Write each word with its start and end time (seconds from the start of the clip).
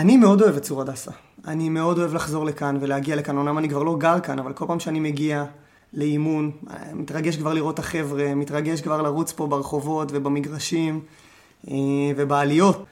אני 0.00 0.16
מאוד 0.16 0.42
אוהב 0.42 0.56
את 0.56 0.62
צור 0.62 0.80
הדסה. 0.80 1.10
אני 1.46 1.68
מאוד 1.68 1.98
אוהב 1.98 2.14
לחזור 2.14 2.44
לכאן 2.44 2.78
ולהגיע 2.80 3.16
לכאן. 3.16 3.36
אומנם 3.36 3.58
אני 3.58 3.68
כבר 3.68 3.82
לא 3.82 3.96
גר 3.98 4.20
כאן, 4.20 4.38
אבל 4.38 4.52
כל 4.52 4.64
פעם 4.66 4.80
שאני 4.80 5.00
מגיע 5.00 5.44
לאימון, 5.94 6.50
מתרגש 6.94 7.36
כבר 7.36 7.54
לראות 7.54 7.74
את 7.74 7.78
החבר'ה, 7.78 8.34
מתרגש 8.34 8.80
כבר 8.80 9.02
לרוץ 9.02 9.32
פה 9.32 9.46
ברחובות 9.46 10.08
ובמגרשים 10.12 11.00
אה, 11.68 11.74
ובעליות. 12.16 12.84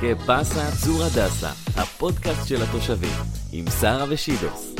כפסה 0.00 0.70
צור 0.84 1.02
הדסה, 1.02 1.50
הפודקאסט 1.76 2.48
של 2.48 2.62
התושבים, 2.62 3.16
עם 3.52 3.64
שרה 3.80 4.04
ושידוס. 4.08 4.74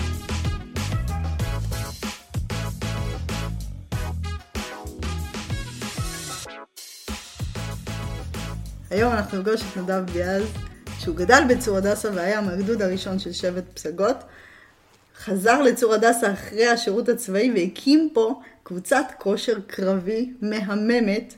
היום 8.93 9.13
אנחנו 9.13 9.39
נפגוש 9.39 9.63
את 9.63 9.77
נדב 9.77 10.11
ביאז, 10.13 10.43
שהוא 10.99 11.17
גדל 11.17 11.43
בצור 11.49 11.77
הדסה 11.77 12.09
והיה 12.15 12.41
מהגדוד 12.41 12.83
הראשון 12.83 13.19
של 13.19 13.33
שבט 13.33 13.65
פסגות. 13.75 14.17
חזר 15.25 15.63
לצור 15.63 15.95
הדסה 15.95 16.33
אחרי 16.33 16.67
השירות 16.67 17.09
הצבאי 17.09 17.53
והקים 17.57 18.09
פה 18.13 18.41
קבוצת 18.63 19.05
כושר 19.19 19.61
קרבי 19.67 20.33
מהממת, 20.43 21.35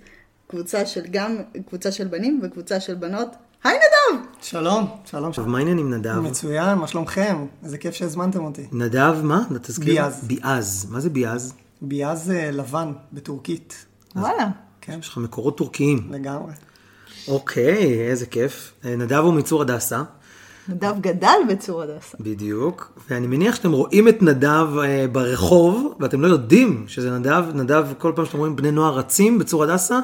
קבוצה 0.47 0.87
של 0.87 1.01
גם 1.11 1.37
קבוצה 1.67 1.93
של 1.93 2.07
בנים 2.09 2.41
וקבוצה 2.43 2.81
של 2.81 2.95
בנות. 2.95 3.29
היי 3.65 3.77
נדב! 3.77 4.23
שלום, 4.43 4.87
שלום. 5.05 5.29
עכשיו, 5.29 5.47
מה 5.47 5.59
העניינים 5.59 5.95
נדב? 5.95 6.19
מצוין, 6.19 6.79
מה 6.79 6.87
שלומכם? 6.87 7.47
איזה 7.65 7.79
כיף 7.79 7.95
שהזמנתם 7.95 8.45
אותי. 8.45 8.67
נדב, 8.73 9.15
מה? 9.23 9.45
תזכיר. 9.63 9.95
ביאז. 9.95 10.25
ביאז. 10.25 10.87
מה 10.91 11.01
זה 11.01 11.11
ביאז? 11.11 11.55
ביאז 11.83 12.31
אה, 12.31 12.51
לבן 12.51 12.93
בטורקית. 13.13 13.87
וואלה. 14.17 14.49
כן, 14.81 14.99
יש 14.99 15.09
לך 15.09 15.19
מקורות 15.19 15.57
טורקיים. 15.57 16.09
לגמרי. 16.11 16.53
אוקיי, 17.29 18.11
איזה 18.11 18.27
כיף. 18.27 18.73
אה, 18.85 18.97
נדב 18.97 19.19
הוא 19.19 19.35
מצור 19.35 19.63
הדסה, 19.63 20.03
נדב 20.69 20.95
גדל 21.01 21.39
בצור 21.49 21.83
הדסה. 21.83 22.17
בדיוק. 22.21 22.93
ואני 23.11 23.27
מניח 23.27 23.55
שאתם 23.55 23.73
רואים 23.73 24.09
את 24.09 24.23
נדב 24.23 24.67
אה, 24.79 25.07
ברחוב, 25.13 25.95
ואתם 26.01 26.21
לא 26.21 26.27
יודעים 26.27 26.85
שזה 26.89 27.19
נדב. 27.19 27.45
נדב, 27.55 27.87
כל 27.99 28.13
פעם 28.17 28.25
שאתם 28.25 28.39
רואים 28.39 28.57
בני 28.57 28.71
נוער 28.71 28.99
רצים 28.99 29.39
בצור 29.39 29.65
הדסה, 29.65 30.01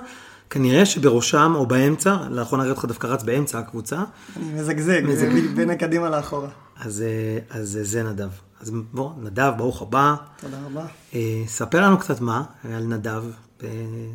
כנראה 0.51 0.87
שבראשם 0.87 1.53
או 1.55 1.67
באמצע, 1.67 2.17
לאחרונה 2.31 2.63
ראיתי 2.63 2.77
אותך 2.77 2.85
דווקא 2.85 3.07
רץ 3.07 3.23
באמצע 3.23 3.59
הקבוצה, 3.59 4.05
אני 4.37 4.61
מזגזג, 4.61 5.03
מזגזג. 5.05 5.55
בין 5.55 5.71
הקדימה 5.71 6.11
לאחורה. 6.11 6.49
אז, 6.81 7.03
אה, 7.03 7.59
אז 7.61 7.79
זה 7.83 8.03
נדב. 8.03 8.29
אז 8.61 8.71
בוא, 8.93 9.11
נדב, 9.23 9.53
ברוך 9.57 9.83
הבא. 9.83 10.15
תודה 10.41 10.57
רבה. 10.67 10.87
אה, 11.15 11.43
ספר 11.47 11.81
לנו 11.81 11.99
קצת 11.99 12.21
מה 12.21 12.43
על 12.75 12.85
נדב. 12.85 13.25
אה, 13.63 13.69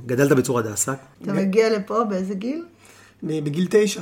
גדלת 0.05 0.31
בצור 0.31 0.59
הדסה. 0.59 0.93
אתה 1.21 1.33
מגיע 1.33 1.77
לפה 1.77 2.03
באיזה 2.03 2.33
גיל? 2.33 2.63
בגיל 3.25 3.67
תשע. 3.69 4.01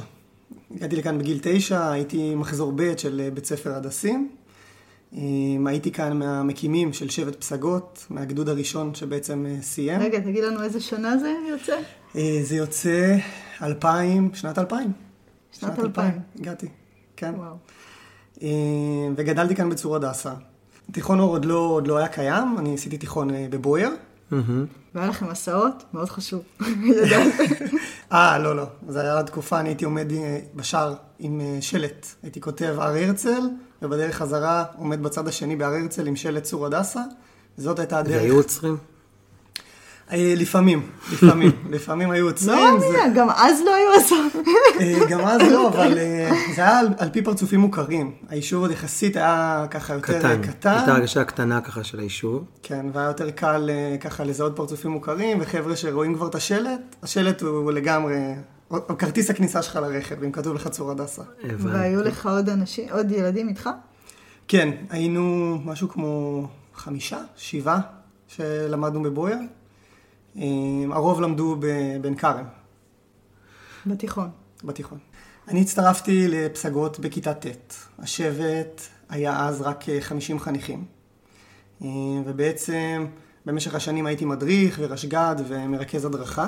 הגעתי 0.75 0.95
לכאן 0.95 1.17
בגיל 1.17 1.39
תשע, 1.41 1.91
הייתי 1.91 2.35
מחזור 2.35 2.71
ב' 2.75 2.97
של 2.97 3.21
אה, 3.23 3.31
בית 3.31 3.45
ספר 3.45 3.75
הדסים. 3.75 4.29
אה, 5.15 5.19
הייתי 5.65 5.91
כאן 5.91 6.19
מהמקימים 6.19 6.93
של 6.93 7.09
שבט 7.09 7.35
פסגות, 7.35 8.05
מהגדוד 8.09 8.49
הראשון 8.49 8.95
שבעצם 8.95 9.45
אה, 9.45 9.61
סיים. 9.61 10.01
רגע, 10.01 10.19
תגיד 10.19 10.43
לנו 10.43 10.63
איזה 10.63 10.81
שנה 10.81 11.17
זה 11.17 11.33
יוצא? 11.49 11.75
אה, 12.15 12.39
זה 12.43 12.55
יוצא 12.55 13.17
2000, 13.61 14.29
שנת 14.33 14.59
2000. 14.59 14.91
שנת 15.51 15.79
2000. 15.79 16.19
הגעתי, 16.39 16.67
כן. 17.15 17.33
וואו. 17.37 17.55
אה, 18.43 18.47
וגדלתי 19.15 19.55
כאן 19.55 19.69
בצור 19.69 19.95
הדסה. 19.95 20.33
תיכון 20.91 21.19
אור 21.19 21.29
עוד 21.29 21.45
לא, 21.45 21.57
עוד 21.57 21.87
לא 21.87 21.97
היה 21.97 22.07
קיים, 22.07 22.55
אני 22.57 22.73
עשיתי 22.73 22.97
תיכון 22.97 23.29
בבויר. 23.49 23.89
והיה 24.95 25.07
לכם 25.07 25.29
מסעות? 25.31 25.83
מאוד 25.93 26.09
חשוב. 26.09 26.41
אה, 28.13 28.39
לא, 28.39 28.55
לא. 28.55 28.65
זו 28.87 28.99
הייתה 28.99 29.23
תקופה, 29.23 29.59
אני 29.59 29.69
הייתי 29.69 29.85
עומד 29.85 30.11
אה, 30.11 30.39
בשער 30.55 30.93
עם 31.19 31.41
אה, 31.41 31.57
שלט. 31.61 32.07
הייתי 32.23 32.41
כותב 32.41 32.75
הר 32.77 32.97
הרצל, 32.97 33.41
ובדרך 33.81 34.15
חזרה 34.15 34.63
עומד 34.77 35.03
בצד 35.03 35.27
השני 35.27 35.55
בהר 35.55 35.73
הרצל 35.73 36.07
עם 36.07 36.15
שלט 36.15 36.43
צור 36.43 36.65
הדסה. 36.65 37.01
זאת 37.57 37.79
הייתה 37.79 37.99
הדרך. 37.99 38.21
והיו 38.21 38.35
עוצרים? 38.35 38.77
אה, 40.11 40.33
לפעמים, 40.37 40.81
לפעמים. 41.13 41.51
לפעמים 41.75 42.11
היו 42.11 42.25
עוצרים. 42.27 42.57
לא 42.73 42.79
זה- 42.79 42.85
מאמינה, 42.85 43.15
גם 43.15 43.29
אז 43.29 43.61
לא 43.65 43.75
היו 43.75 43.89
מסעות. 43.99 44.47
אה, 44.79 44.99
גם 45.09 45.19
אז 45.19 45.41
לא, 45.51 45.67
אבל 45.69 45.97
אה, 45.97 46.31
זה 46.55 46.61
היה 46.61 46.79
על, 46.79 46.87
על 46.97 47.09
פי 47.09 47.21
פרצופים 47.21 47.59
מוכרים. 47.59 48.11
היישוב 48.29 48.61
עוד 48.61 48.71
יחסית 48.71 49.15
היה 49.15 49.65
ככה 49.71 49.93
יותר 49.93 50.19
קטן. 50.19 50.41
קטן. 50.41 50.69
הייתה 50.77 50.93
הרגשה 50.93 51.23
קטנה 51.23 51.61
ככה 51.61 51.83
של 51.83 51.99
היישוב. 51.99 52.43
כן, 52.63 52.85
והיה 52.93 53.07
יותר 53.07 53.31
קל 53.31 53.69
ככה 54.01 54.23
לזהות 54.23 54.55
פרצופים 54.55 54.91
מוכרים, 54.91 55.37
וחבר'ה 55.41 55.75
שרואים 55.75 56.15
כבר 56.15 56.27
את 56.27 56.35
השלט, 56.35 56.95
השלט 57.03 57.41
הוא 57.41 57.71
לגמרי, 57.71 58.15
הוא 58.67 58.79
כרטיס 58.97 59.29
הכניסה 59.29 59.61
שלך 59.61 59.75
לרכב, 59.75 60.23
אם 60.23 60.31
כתוב 60.31 60.55
לך 60.55 60.67
צור 60.67 60.91
הדסה. 60.91 61.21
הבנתי. 61.43 61.77
והיו 61.77 62.01
לך 62.03 62.25
עוד 62.27 62.49
אנשים, 62.49 62.85
עוד 62.91 63.11
ילדים 63.11 63.49
איתך? 63.49 63.69
כן, 64.47 64.69
היינו 64.89 65.57
משהו 65.65 65.89
כמו 65.89 66.47
חמישה, 66.75 67.17
שבעה, 67.35 67.79
שלמדנו 68.27 69.03
בבויר. 69.03 69.37
אה, 70.37 70.43
הרוב 70.91 71.21
למדו 71.21 71.55
בבן 71.59 72.15
כרם, 72.15 72.45
בתיכון. 73.85 74.29
בתיכון. 74.63 74.97
אני 75.47 75.61
הצטרפתי 75.61 76.27
לפסגות 76.27 76.99
בכיתה 76.99 77.33
ט'. 77.33 77.45
השבט 77.99 78.81
היה 79.09 79.47
אז 79.47 79.61
רק 79.61 79.89
אה, 79.89 79.97
50 80.01 80.39
חניכים. 80.39 80.85
אה, 81.83 81.87
ובעצם 82.25 83.05
במשך 83.45 83.75
השנים 83.75 84.05
הייתי 84.05 84.25
מדריך 84.25 84.79
ורשג"ד 84.81 85.35
ומרכז 85.47 86.05
הדרכה. 86.05 86.47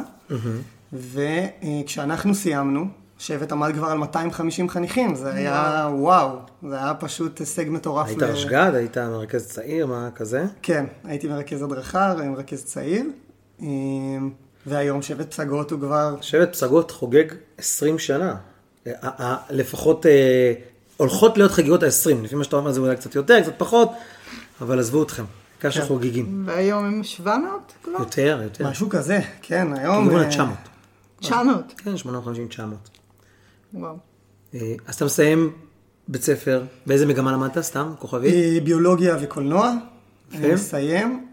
וכשאנחנו 0.93 2.35
סיימנו, 2.35 2.85
השבט 3.19 3.51
עמד 3.51 3.73
כבר 3.73 3.87
על 3.87 3.97
250 3.97 4.69
חניכים. 4.69 5.15
זה 5.15 5.33
היה 5.33 5.89
וואו, 5.93 6.37
זה 6.69 6.75
היה 6.83 6.93
פשוט 6.93 7.39
הישג 7.39 7.65
מטורף. 7.69 8.07
היית 8.07 8.21
ל- 8.21 8.25
רשג"ד? 8.25 8.71
היית 8.75 8.97
מרכז 8.97 9.47
צעיר? 9.47 9.85
מה 9.87 10.09
כזה? 10.15 10.45
כן, 10.61 10.85
הייתי 11.03 11.27
מרכז 11.27 11.61
הדרכה 11.61 12.13
ומרכז 12.17 12.63
צעיר. 12.63 13.05
אה, 13.61 13.67
והיום 14.65 15.01
שבט 15.01 15.31
פסגות 15.31 15.71
הוא 15.71 15.79
כבר 15.79 16.15
שבט 16.21 16.51
פסגות 16.51 16.91
חוגג 16.91 17.25
20 17.57 17.99
שנה. 17.99 18.35
אה, 18.87 18.93
אה, 19.03 19.37
לפחות 19.49 20.05
אה, 20.05 20.53
הולכות 20.97 21.37
להיות 21.37 21.51
חגיגות 21.51 21.83
ה-20. 21.83 22.23
לפי 22.23 22.35
מה 22.35 22.43
שאתה 22.43 22.55
אומר 22.55 22.71
זה 22.71 22.79
אולי 22.79 22.95
קצת 22.95 23.15
יותר, 23.15 23.41
קצת 23.41 23.53
פחות, 23.57 23.89
אבל 24.61 24.79
עזבו 24.79 25.03
אתכם. 25.03 25.23
העיקר 25.65 25.81
שחוגגים. 25.81 26.43
והיום 26.45 26.85
הם 26.85 27.03
700 27.03 27.73
כבר? 27.83 27.93
יותר, 27.99 28.39
יותר. 28.43 28.69
משהו 28.69 28.89
כזה, 28.89 29.19
כן, 29.41 29.67
היום... 29.73 30.17
אה, 30.17 30.27
ה-900. 30.27 30.39
900. 31.19 31.73
כן, 31.77 31.91
850-900. 31.95 32.59
וואו. 33.73 33.97
אה, 34.53 34.73
אז 34.87 34.95
אתה 34.95 35.05
מסיים 35.05 35.51
בית 36.07 36.21
ספר, 36.21 36.63
באיזה 36.85 37.05
מגמה 37.05 37.31
למדת? 37.31 37.59
סתם, 37.61 37.93
כוכבית? 37.99 38.33
אה, 38.33 38.59
ביולוגיה 38.63 39.17
וקולנוע. 39.21 39.71
אני. 40.33 40.53
מסיים, 40.53 41.27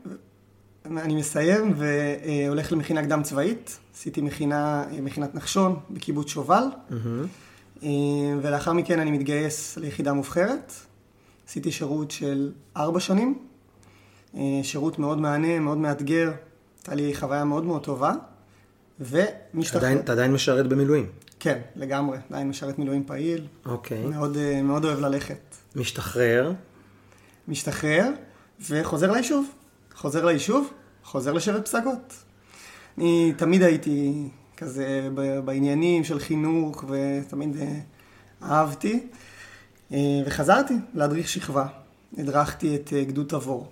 אני 0.98 1.14
מסיים 1.14 1.74
והולך 1.76 2.72
למכינה 2.72 3.02
קדם 3.02 3.22
צבאית. 3.22 3.78
עשיתי 3.94 4.20
מכינה, 4.20 4.84
מכינת 5.02 5.34
נחשון 5.34 5.76
בקיבוץ 5.90 6.28
שובל. 6.28 6.64
אה, 7.82 7.88
ולאחר 8.42 8.72
מכן 8.72 9.00
אני 9.00 9.10
מתגייס 9.10 9.76
ליחידה 9.76 10.12
מובחרת. 10.12 10.72
עשיתי 11.48 11.72
שירות 11.72 12.10
של 12.10 12.52
ארבע 12.76 13.00
שנים. 13.00 13.38
אה, 14.36 14.60
שירות 14.62 14.98
מאוד 14.98 15.18
מהנה, 15.18 15.58
מאוד 15.58 15.78
מאתגר. 15.78 16.32
הייתה 16.78 16.94
לי 16.94 17.14
חוויה 17.14 17.44
מאוד 17.44 17.64
מאוד 17.64 17.84
טובה. 17.84 18.12
ומשתחרר. 19.00 20.00
אתה 20.00 20.12
עדיין 20.12 20.32
משרת 20.32 20.66
במילואים. 20.68 21.06
כן, 21.40 21.58
לגמרי. 21.76 22.18
עדיין 22.30 22.48
משרת 22.48 22.78
מילואים 22.78 23.04
פעיל. 23.04 23.46
אוקיי. 23.66 24.06
מאוד, 24.06 24.36
אה, 24.36 24.62
מאוד 24.62 24.84
אוהב 24.84 25.00
ללכת. 25.00 25.56
משתחרר. 25.76 26.52
משתחרר 27.48 28.08
וחוזר 28.70 29.12
ליישוב. 29.12 29.46
חוזר 29.94 30.24
ליישוב, 30.24 30.72
חוזר 31.04 31.32
לשבט 31.32 31.64
פסגות. 31.64 32.14
אני 32.98 33.32
תמיד 33.36 33.62
הייתי 33.62 34.28
כזה 34.56 35.08
בעניינים 35.44 36.04
של 36.04 36.18
חינוך 36.18 36.84
ותמיד 36.88 37.56
אה, 37.56 37.80
אהבתי. 38.42 39.06
אה, 39.92 39.98
וחזרתי 40.26 40.74
להדריך 40.94 41.28
שכבה. 41.28 41.66
הדרכתי 42.18 42.76
את 42.76 42.92
אה, 42.92 43.04
גדוד 43.04 43.26
תבור. 43.28 43.68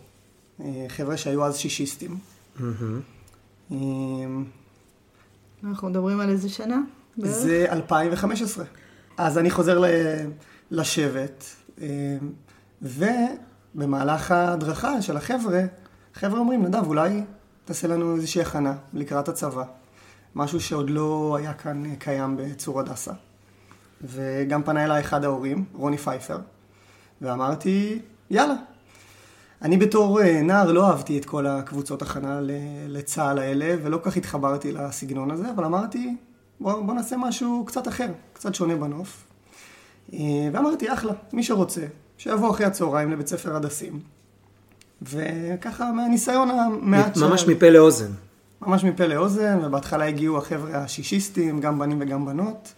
חבר'ה 0.89 1.17
שהיו 1.17 1.45
אז 1.45 1.59
שישיסטים. 1.59 2.19
מהמם. 2.59 3.01
אה, 3.73 3.77
אנחנו 5.65 5.89
מדברים 5.89 6.21
על 6.21 6.31
איזה 6.31 6.49
שנה? 6.49 6.81
בערך? 7.17 7.33
זה 7.33 7.67
2015. 7.71 8.65
אז 9.17 9.39
אני 9.39 9.51
חוזר 9.51 9.83
לשבט, 10.71 11.45
אה, 11.81 11.87
ובמהלך 12.83 14.31
ההדרכה 14.31 15.03
של 15.03 15.17
החבר'ה, 15.17 15.63
החבר'ה 16.17 16.39
אומרים, 16.39 16.65
נדב, 16.65 16.87
אולי 16.87 17.23
תעשה 17.65 17.89
לנו 17.89 18.17
איזושהי 18.17 18.43
הכנה 18.43 18.75
לקראת 18.93 19.29
הצבא. 19.29 19.65
משהו 20.35 20.61
שעוד 20.61 20.91
לא 20.91 21.37
היה 21.39 21.55
כאן 21.55 21.87
אה, 21.87 21.97
קיים 21.97 22.37
בצור 22.37 22.81
הדסה. 22.81 23.13
וגם 24.03 24.63
פנה 24.63 24.85
אליי 24.85 25.01
אחד 25.01 25.25
ההורים, 25.25 25.65
רוני 25.73 25.99
פייפר, 25.99 26.39
ואמרתי, 27.21 28.03
יאללה. 28.31 28.55
אני 29.63 29.77
בתור 29.77 30.23
אה, 30.23 30.43
נער 30.43 30.73
לא 30.73 30.91
אהבתי 30.91 31.19
את 31.19 31.25
כל 31.25 31.47
הקבוצות 31.47 32.03
הכנה 32.03 32.41
לצה"ל 32.89 33.39
האלה, 33.39 33.75
ולא 33.83 33.99
כל 33.99 34.11
כך 34.11 34.17
התחברתי 34.17 34.73
לסגנון 34.73 35.31
הזה, 35.31 35.51
אבל 35.51 35.65
אמרתי, 35.65 36.17
בוא, 36.61 36.83
בוא 36.83 36.95
נעשה 36.95 37.17
משהו 37.17 37.65
קצת 37.67 37.89
אחר, 37.89 38.09
קצת 38.33 38.55
שונה 38.55 38.77
בנוף. 38.77 39.25
אה, 40.13 40.19
ואמרתי, 40.53 40.93
אחלה, 40.93 41.13
מי 41.33 41.43
שרוצה, 41.43 41.87
שיבוא 42.19 42.51
אחרי 42.51 42.67
הצהריים 42.67 43.11
לבית 43.11 43.27
ספר 43.27 43.57
הדסים. 43.57 44.01
וככה 45.03 45.93
מהניסיון 45.93 46.51
המעט 46.51 47.17
ממש 47.17 47.47
מפה 47.47 47.71
לאוזן. 47.71 48.11
ממש 48.63 48.85
מפה 48.85 49.07
לאוזן, 49.07 49.59
ובהתחלה 49.65 50.05
הגיעו 50.05 50.39
החבר'ה 50.39 50.79
השישיסטים, 50.79 51.61
גם 51.61 51.79
בנים 51.79 51.99
וגם 52.01 52.27
בנות, 52.27 52.73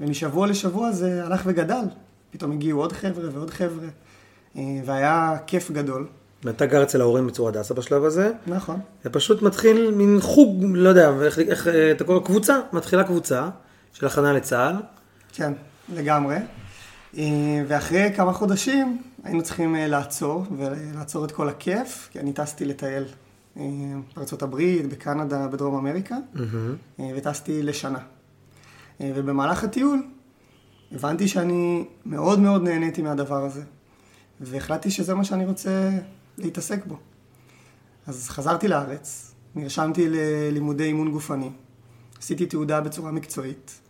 ומשבוע 0.00 0.46
לשבוע 0.46 0.92
זה 0.92 1.24
הלך 1.24 1.42
וגדל. 1.46 1.84
פתאום 2.30 2.52
הגיעו 2.52 2.80
עוד 2.80 2.92
חבר'ה 2.92 3.28
ועוד 3.32 3.50
חבר'ה, 3.50 3.88
אה, 4.56 4.62
והיה 4.84 5.36
כיף 5.46 5.70
גדול. 5.70 6.06
ואתה 6.44 6.66
גר 6.66 6.82
אצל 6.82 7.00
ההורים 7.00 7.26
בצור 7.26 7.48
הדסה 7.48 7.74
בשלב 7.74 8.04
הזה, 8.04 8.32
נכון. 8.46 8.80
ופשוט 9.04 9.42
מתחיל 9.42 9.90
מין 9.90 10.18
חוג, 10.20 10.64
לא 10.74 10.88
יודע, 10.88 11.10
איך, 11.22 11.38
איך 11.38 11.68
אה, 11.68 11.90
אתה 11.90 12.04
קורא, 12.04 12.20
קבוצה, 12.20 12.58
מתחילה 12.72 13.04
קבוצה 13.04 13.48
של 13.92 14.06
הכנה 14.06 14.32
לצה"ל. 14.32 14.76
כן, 15.32 15.52
לגמרי. 15.94 16.36
אה, 17.18 17.24
ואחרי 17.68 18.12
כמה 18.16 18.32
חודשים 18.32 19.02
היינו 19.24 19.42
צריכים 19.42 19.76
אה, 19.76 19.86
לעצור, 19.86 20.44
ולעצור 20.56 21.24
את 21.24 21.32
כל 21.32 21.48
הכיף, 21.48 22.08
כי 22.12 22.20
אני 22.20 22.32
טסתי 22.32 22.64
לטייל 22.64 23.04
אה, 23.56 23.62
בארצות 24.16 24.42
הברית, 24.42 24.88
בקנדה, 24.88 25.48
בדרום 25.48 25.74
אמריקה, 25.74 26.16
אה, 27.00 27.10
וטסתי 27.16 27.62
לשנה. 27.62 27.98
ובמהלך 29.00 29.64
הטיול 29.64 30.02
הבנתי 30.92 31.28
שאני 31.28 31.84
מאוד 32.06 32.38
מאוד 32.38 32.62
נהניתי 32.62 33.02
מהדבר 33.02 33.44
הזה, 33.44 33.62
והחלטתי 34.40 34.90
שזה 34.90 35.14
מה 35.14 35.24
שאני 35.24 35.46
רוצה 35.46 35.90
להתעסק 36.38 36.86
בו. 36.86 36.96
אז 38.06 38.28
חזרתי 38.28 38.68
לארץ, 38.68 39.34
נרשמתי 39.54 40.08
ללימודי 40.08 40.84
אימון 40.84 41.10
גופני, 41.10 41.50
עשיתי 42.18 42.46
תעודה 42.46 42.80
בצורה 42.80 43.12
מקצועית, 43.12 43.80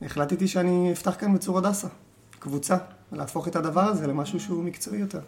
והחלטתי 0.00 0.48
שאני 0.48 0.92
אפתח 0.92 1.14
כאן 1.18 1.34
בצור 1.34 1.58
הדסה, 1.58 1.88
קבוצה, 2.38 2.76
ולהפוך 3.14 3.48
את 3.48 3.56
הדבר 3.56 3.80
הזה 3.80 4.06
למשהו 4.06 4.40
שהוא 4.40 4.64
מקצועי 4.64 5.00
יותר. 5.00 5.20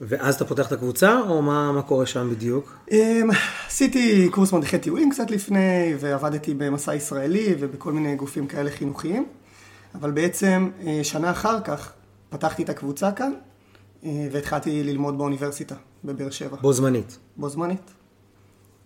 ואז 0.00 0.34
אתה 0.34 0.44
פותח 0.44 0.66
את 0.66 0.72
הקבוצה, 0.72 1.20
או 1.20 1.42
מה, 1.42 1.72
מה 1.72 1.82
קורה 1.82 2.06
שם 2.06 2.30
בדיוק? 2.30 2.76
אמ, 2.90 3.28
עשיתי 3.66 4.28
קורס 4.30 4.52
מדריכי 4.52 4.78
טיולים 4.78 5.10
קצת 5.10 5.30
לפני, 5.30 5.94
ועבדתי 6.00 6.54
במסע 6.54 6.94
ישראלי 6.94 7.54
ובכל 7.58 7.92
מיני 7.92 8.16
גופים 8.16 8.46
כאלה 8.46 8.70
חינוכיים, 8.70 9.26
אבל 9.94 10.10
בעצם 10.10 10.70
אה, 10.86 11.00
שנה 11.02 11.30
אחר 11.30 11.60
כך 11.60 11.92
פתחתי 12.30 12.62
את 12.62 12.68
הקבוצה 12.68 13.12
כאן, 13.12 13.32
אה, 14.04 14.28
והתחלתי 14.32 14.82
ללמוד 14.84 15.18
באוניברסיטה 15.18 15.74
בבאר 16.04 16.30
שבע, 16.30 16.56
בו 16.60 16.72
זמנית. 16.72 17.18
בו 17.36 17.48
זמנית. 17.48 17.90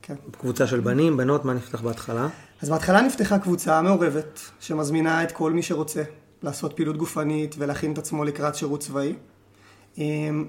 כן. 0.03 0.15
קבוצה 0.41 0.67
של 0.67 0.81
בנים, 0.81 1.17
בנות, 1.17 1.45
מה 1.45 1.55
נפתח 1.55 1.81
בהתחלה? 1.81 2.29
אז 2.63 2.71
בהתחלה 2.71 3.01
נפתחה 3.01 3.39
קבוצה 3.39 3.83
מעורבת, 3.83 4.41
שמזמינה 4.61 5.23
את 5.23 5.33
כל 5.33 5.53
מי 5.53 5.63
שרוצה 5.63 6.03
לעשות 6.43 6.73
פעילות 6.73 6.97
גופנית 6.97 7.55
ולהכין 7.59 7.93
את 7.93 7.99
עצמו 7.99 8.25
לקראת 8.25 8.55
שירות 8.55 8.81
צבאי. 8.81 9.15
אמ, 9.99 10.45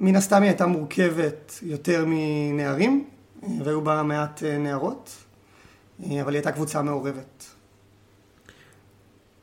מן 0.00 0.16
הסתם 0.16 0.42
היא 0.42 0.48
הייתה 0.48 0.66
מורכבת 0.66 1.58
יותר 1.62 2.04
מנערים, 2.06 3.04
אה, 3.42 3.48
והיו 3.64 3.80
בה 3.80 4.02
מעט 4.02 4.42
אה, 4.42 4.58
נערות, 4.58 5.10
אה, 6.02 6.22
אבל 6.22 6.32
היא 6.32 6.38
הייתה 6.38 6.52
קבוצה 6.52 6.82
מעורבת. 6.82 7.44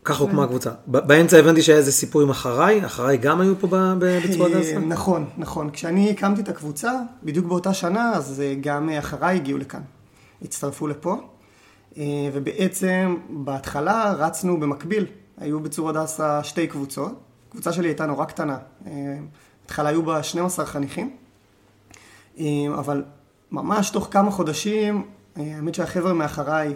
ככה 0.03 0.23
הוקמה 0.23 0.43
הקבוצה. 0.43 0.71
באמצע 0.87 1.37
הבנתי 1.37 1.61
שהיה 1.61 1.77
איזה 1.77 1.91
סיפור 1.91 2.21
עם 2.21 2.29
אחריי, 2.29 2.85
אחריי 2.85 3.17
גם 3.17 3.41
היו 3.41 3.59
פה 3.59 3.67
ב- 3.67 3.75
ב- 3.99 4.19
בצור 4.27 4.45
הדסה? 4.45 4.73
אה, 4.73 4.79
נכון, 4.79 5.29
נכון. 5.37 5.69
כשאני 5.69 6.11
הקמתי 6.11 6.41
את 6.41 6.49
הקבוצה, 6.49 6.91
בדיוק 7.23 7.45
באותה 7.45 7.73
שנה, 7.73 8.13
אז 8.13 8.43
גם 8.61 8.89
אחריי 8.89 9.35
הגיעו 9.35 9.57
לכאן. 9.57 9.81
הצטרפו 10.41 10.87
לפה, 10.87 11.15
ובעצם 12.33 13.15
בהתחלה 13.29 14.13
רצנו 14.13 14.59
במקביל. 14.59 15.05
היו 15.37 15.59
בצור 15.59 15.89
הדסה 15.89 16.43
שתי 16.43 16.67
קבוצות. 16.67 17.11
הקבוצה 17.49 17.71
שלי 17.73 17.87
הייתה 17.87 18.05
נורא 18.05 18.25
קטנה. 18.25 18.57
אה, 18.87 18.91
בהתחלה 19.61 19.89
היו 19.89 20.03
בה 20.03 20.23
12 20.23 20.65
חניכים, 20.65 21.15
אה, 22.39 22.45
אבל 22.79 23.03
ממש 23.51 23.89
תוך 23.89 24.07
כמה 24.11 24.31
חודשים, 24.31 25.05
אה, 25.37 25.55
האמת 25.55 25.75
שהחבר'ה 25.75 26.13
מאחריי 26.13 26.73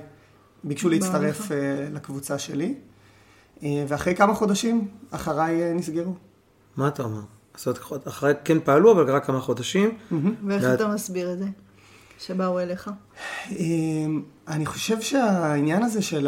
ביקשו 0.64 0.90
להצטרף 0.90 1.52
לקבוצה 1.92 2.40
שלי, 2.40 2.76
ואחרי 3.64 4.16
כמה 4.16 4.34
חודשים, 4.34 4.88
אחריי 5.12 5.74
נסגרו. 5.74 6.14
מה 6.78 6.88
אתה 6.88 7.04
אומר? 7.04 7.22
זאת 7.56 7.80
אומרת, 7.92 8.08
אחריי 8.08 8.34
כן 8.44 8.58
פעלו, 8.64 8.92
אבל 8.92 9.12
רק 9.12 9.26
כמה 9.26 9.40
חודשים. 9.42 9.98
ואיך 10.48 10.64
ואת- 10.64 10.74
אתה 10.82 10.88
מסביר 10.88 11.34
את 11.34 11.40
זה? 11.40 11.46
שבאו 12.20 12.60
אליך? 12.60 12.90
אני 14.48 14.66
חושב 14.66 15.02
שהעניין 15.02 15.84
הזה 15.84 16.02
של 16.02 16.28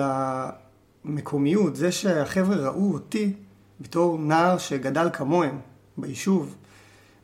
המקומיות, 1.05 1.75
זה 1.75 1.91
שהחבר'ה 1.91 2.55
ראו 2.55 2.93
אותי 2.93 3.33
בתור 3.81 4.19
נער 4.19 4.57
שגדל 4.57 5.09
כמוהם 5.13 5.59
ביישוב, 5.97 6.55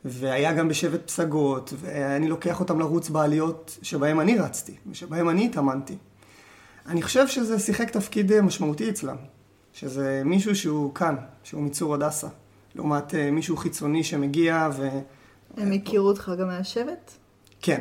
והיה 0.04 0.52
גם 0.52 0.68
בשבט 0.68 1.06
פסגות, 1.06 1.72
ואני 1.80 2.28
לוקח 2.28 2.60
אותם 2.60 2.78
לרוץ 2.78 3.08
בעליות 3.08 3.78
שבהם 3.82 4.20
אני 4.20 4.38
רצתי, 4.38 4.74
ושבהם 4.90 5.28
אני 5.28 5.46
התאמנתי. 5.46 5.96
אני 6.86 7.02
חושב 7.02 7.28
שזה 7.28 7.58
שיחק 7.58 7.90
תפקיד 7.90 8.32
אה, 8.32 8.42
משמעותי 8.42 8.90
אצלם, 8.90 9.16
שזה 9.72 10.22
מישהו 10.24 10.56
שהוא 10.56 10.94
כאן, 10.94 11.16
שהוא 11.44 11.62
מצור 11.62 11.94
הדסה, 11.94 12.28
לעומת 12.74 13.14
אה, 13.14 13.30
מישהו 13.30 13.56
חיצוני 13.56 14.04
שמגיע 14.04 14.68
ו... 14.76 14.88
הם 15.56 15.72
הכירו 15.72 16.08
אותך 16.08 16.32
גם 16.38 16.46
מהשבט? 16.46 17.12
כן, 17.62 17.80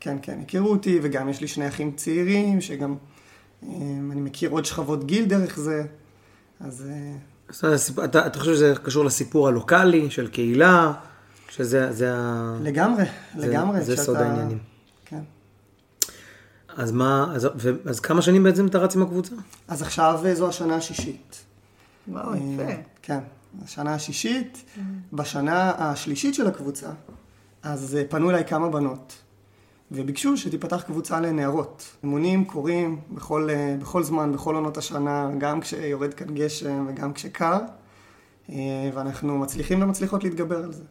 כן, 0.00 0.16
כן, 0.22 0.40
הכירו 0.40 0.70
אותי, 0.70 0.98
וגם 1.02 1.28
יש 1.28 1.40
לי 1.40 1.48
שני 1.48 1.68
אחים 1.68 1.92
צעירים, 1.92 2.60
שגם 2.60 2.96
אני 3.62 4.20
מכיר 4.20 4.50
עוד 4.50 4.64
שכבות 4.64 5.06
גיל 5.06 5.24
דרך 5.24 5.58
זה, 5.58 5.82
אז 6.60 6.86
אה, 7.64 7.74
אתה 8.04 8.26
אתה 8.26 8.38
חושב 8.38 8.54
שזה 8.54 8.74
קשור 8.82 9.04
לסיפור 9.04 9.48
הלוקאלי, 9.48 10.10
של 10.10 10.28
קהילה, 10.28 10.92
שזה 11.50 11.92
זה 11.92 12.14
ה... 12.14 12.56
לגמרי, 12.62 13.04
זה- 13.36 13.46
לגמרי. 13.46 13.80
זה 13.84 13.96
סוד 13.96 14.16
העניינים. 14.16 14.58
כן. 15.04 15.20
אז 16.76 16.92
מה, 16.92 17.32
אז, 17.34 17.48
ו, 17.56 17.72
אז 17.84 18.00
כמה 18.00 18.22
שנים 18.22 18.42
בעצם 18.42 18.66
אתה 18.66 18.78
רץ 18.78 18.96
עם 18.96 19.02
הקבוצה? 19.02 19.34
אז 19.68 19.82
עכשיו 19.82 20.20
אה, 20.26 20.34
זו 20.34 20.48
השנה 20.48 20.76
השישית. 20.76 21.44
וואו, 22.08 22.32
אה, 22.32 22.38
יפה. 22.38 22.72
כן, 23.02 23.18
השנה 23.64 23.94
השישית. 23.94 24.64
בשנה 25.12 25.72
השלישית 25.78 26.34
של 26.34 26.46
הקבוצה, 26.46 26.88
אז 27.62 27.96
אה, 27.96 28.02
פנו 28.08 28.30
אליי 28.30 28.44
כמה 28.44 28.68
בנות, 28.68 29.12
וביקשו 29.94 30.36
שתיפתח 30.36 30.82
קבוצה 30.82 31.20
לנערות. 31.20 31.96
אימונים 32.02 32.44
קורים 32.44 33.00
בכל, 33.10 33.48
אה, 33.50 33.76
בכל 33.80 34.02
זמן, 34.02 34.32
בכל 34.32 34.54
עונות 34.54 34.78
השנה, 34.78 35.30
גם 35.38 35.60
כשיורד 35.60 36.14
כאן 36.14 36.34
גשם 36.34 36.86
וגם 36.88 37.12
כשקר, 37.12 37.58
אה, 38.50 38.56
ואנחנו 38.94 39.38
מצליחים 39.38 39.82
ומצליחות 39.82 40.24
להתגבר 40.24 40.56
על 40.56 40.72
זה. 40.72 40.82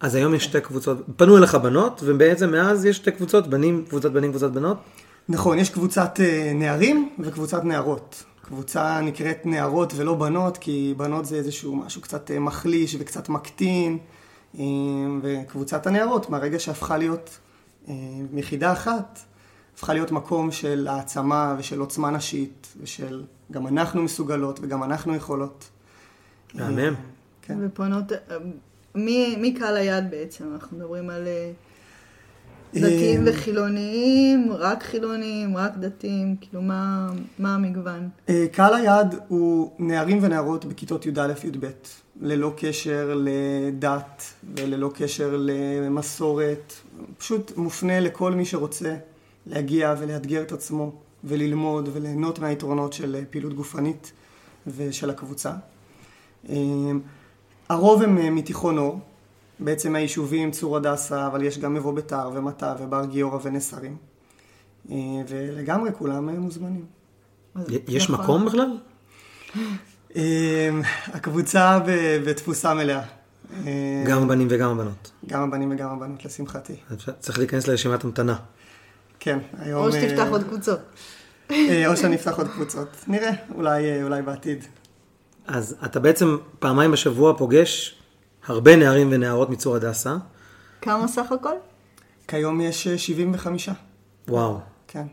אז 0.00 0.14
היום 0.14 0.34
יש 0.34 0.44
שתי 0.44 0.60
קבוצות, 0.60 0.98
פנו 1.16 1.38
אליך 1.38 1.54
בנות, 1.54 2.00
ובעצם 2.04 2.50
מאז 2.50 2.84
יש 2.84 2.96
שתי 2.96 3.10
קבוצות, 3.10 3.46
בנים, 3.46 3.84
קבוצת 3.88 4.10
בנים, 4.10 4.30
קבוצת 4.30 4.50
בנות. 4.50 4.76
נכון, 5.28 5.58
יש 5.58 5.70
קבוצת 5.70 6.20
אה, 6.20 6.52
נערים 6.54 7.10
וקבוצת 7.18 7.64
נערות. 7.64 8.24
קבוצה 8.42 9.00
נקראת 9.00 9.46
נערות 9.46 9.92
ולא 9.96 10.14
בנות, 10.14 10.58
כי 10.58 10.94
בנות 10.96 11.24
זה 11.24 11.36
איזשהו 11.36 11.76
משהו 11.76 12.00
קצת 12.00 12.30
מחליש 12.40 12.96
וקצת 12.98 13.28
מקטין. 13.28 13.98
וקבוצת 15.22 15.86
הנערות, 15.86 16.30
מהרגע 16.30 16.58
שהפכה 16.58 16.98
להיות 16.98 17.38
יחידה 18.34 18.72
אחת, 18.72 19.18
הפכה 19.74 19.94
להיות 19.94 20.10
מקום 20.10 20.52
של 20.52 20.88
העצמה 20.90 21.54
ושל 21.58 21.80
עוצמה 21.80 22.10
נשית, 22.10 22.72
ושל 22.82 23.24
גם 23.52 23.66
אנחנו 23.66 24.02
מסוגלות 24.02 24.60
וגם 24.62 24.82
אנחנו 24.82 25.14
יכולות. 25.14 25.70
מהמם. 26.54 26.78
אה, 26.78 26.90
כן. 27.42 27.58
ופונות, 27.60 28.12
אה, 28.12 28.18
מי 28.94 29.36
מי 29.36 29.54
קהל 29.54 29.76
היעד 29.76 30.10
בעצם? 30.10 30.44
אנחנו 30.54 30.76
מדברים 30.76 31.10
על 31.10 31.26
אה, 31.26 31.50
דתיים 32.74 33.26
אה, 33.26 33.32
וחילוניים, 33.32 34.52
רק 34.52 34.82
חילוניים, 34.82 35.56
רק 35.56 35.76
דתיים, 35.76 36.36
כאילו 36.40 36.62
מה 36.62 37.10
מה 37.38 37.54
המגוון? 37.54 38.08
אה, 38.28 38.46
קהל 38.52 38.74
היעד 38.74 39.20
הוא 39.28 39.72
נערים 39.78 40.18
ונערות 40.22 40.64
בכיתות 40.64 41.06
י"א-י"ב, 41.06 41.66
ללא 42.20 42.52
קשר 42.56 43.14
לדת 43.16 44.22
וללא 44.54 44.90
קשר 44.94 45.36
למסורת, 45.38 46.72
פשוט 47.18 47.52
מופנה 47.56 48.00
לכל 48.00 48.32
מי 48.32 48.44
שרוצה 48.44 48.96
להגיע 49.46 49.94
ולאתגר 49.98 50.42
את 50.42 50.52
עצמו 50.52 50.92
וללמוד 51.24 51.88
וליהנות 51.92 52.38
מהיתרונות 52.38 52.92
של 52.92 53.24
פעילות 53.30 53.54
גופנית 53.54 54.12
ושל 54.66 55.10
הקבוצה. 55.10 55.52
אה, 56.48 56.56
הרוב 57.68 58.02
הם 58.02 58.34
מתיכון 58.34 58.78
אור, 58.78 59.00
בעצם 59.58 59.92
מהיישובים 59.92 60.50
צור 60.50 60.76
הדסה, 60.76 61.26
אבל 61.26 61.42
יש 61.42 61.58
גם 61.58 61.74
מבוא 61.74 61.94
ביתר 61.94 62.30
ומטע 62.34 62.74
ובר 62.78 63.04
גיורא 63.04 63.38
ונסרים. 63.42 63.96
אה, 64.90 64.96
ולגמרי 65.28 65.90
כולם 65.98 66.28
מוזמנים. 66.28 66.86
יש. 67.88 68.10
מקום 68.10 68.46
בכלל? 68.46 68.78
אמ, 70.16 70.82
הקבוצה 71.06 71.78
ב- 71.86 72.20
בתפוסה 72.26 72.74
מלאה. 72.74 73.02
אמ, 73.60 73.64
גם 74.06 74.22
הבנים 74.22 74.46
וגם 74.50 74.70
הבנות. 74.70 75.10
גם 75.26 75.42
הבנים 75.42 75.70
וגם 75.70 75.90
הבנות, 75.90 76.24
לשמחתי. 76.24 76.76
צריך 77.20 77.38
להיכנס 77.38 77.68
לרשימת 77.68 78.04
המתנה. 78.04 78.36
כן, 79.20 79.38
היום... 79.58 79.84
או 79.84 79.92
שתפתח 79.92 80.18
אה, 80.18 80.28
עוד 80.28 80.42
קבוצות. 80.42 80.78
אה, 81.50 81.86
או 81.86 81.96
שאני 81.96 82.16
אפתח 82.16 82.38
עוד 82.38 82.48
קבוצות. 82.48 82.88
נראה, 83.06 83.30
אולי, 83.54 83.84
אה, 83.90 84.02
אולי 84.02 84.22
בעתיד. 84.22 84.64
אז 85.46 85.76
אתה 85.84 86.00
בעצם 86.00 86.36
פעמיים 86.58 86.90
בשבוע 86.90 87.38
פוגש 87.38 87.96
הרבה 88.46 88.76
נערים 88.76 89.08
ונערות 89.10 89.50
מצור 89.50 89.76
הדסה. 89.76 90.16
כמה 90.80 91.08
סך 91.08 91.32
הכל? 91.32 91.54
כיום 92.28 92.60
יש 92.60 92.86
אה, 92.86 92.98
75. 92.98 93.68
וואו. 94.28 94.60
כן. 94.88 95.06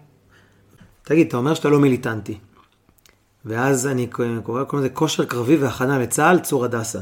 תגיד, 1.03 1.27
אתה 1.27 1.37
אומר 1.37 1.53
שאתה 1.53 1.69
לא 1.69 1.79
מיליטנטי. 1.79 2.37
ואז 3.45 3.87
אני 3.87 4.07
קורא 4.07 4.63
קוראים 4.63 4.85
לזה 4.85 4.89
כושר 4.89 5.25
קרבי 5.25 5.57
והכנה 5.57 5.99
לצה"ל, 5.99 6.39
צור 6.39 6.65
הדסה. 6.65 6.99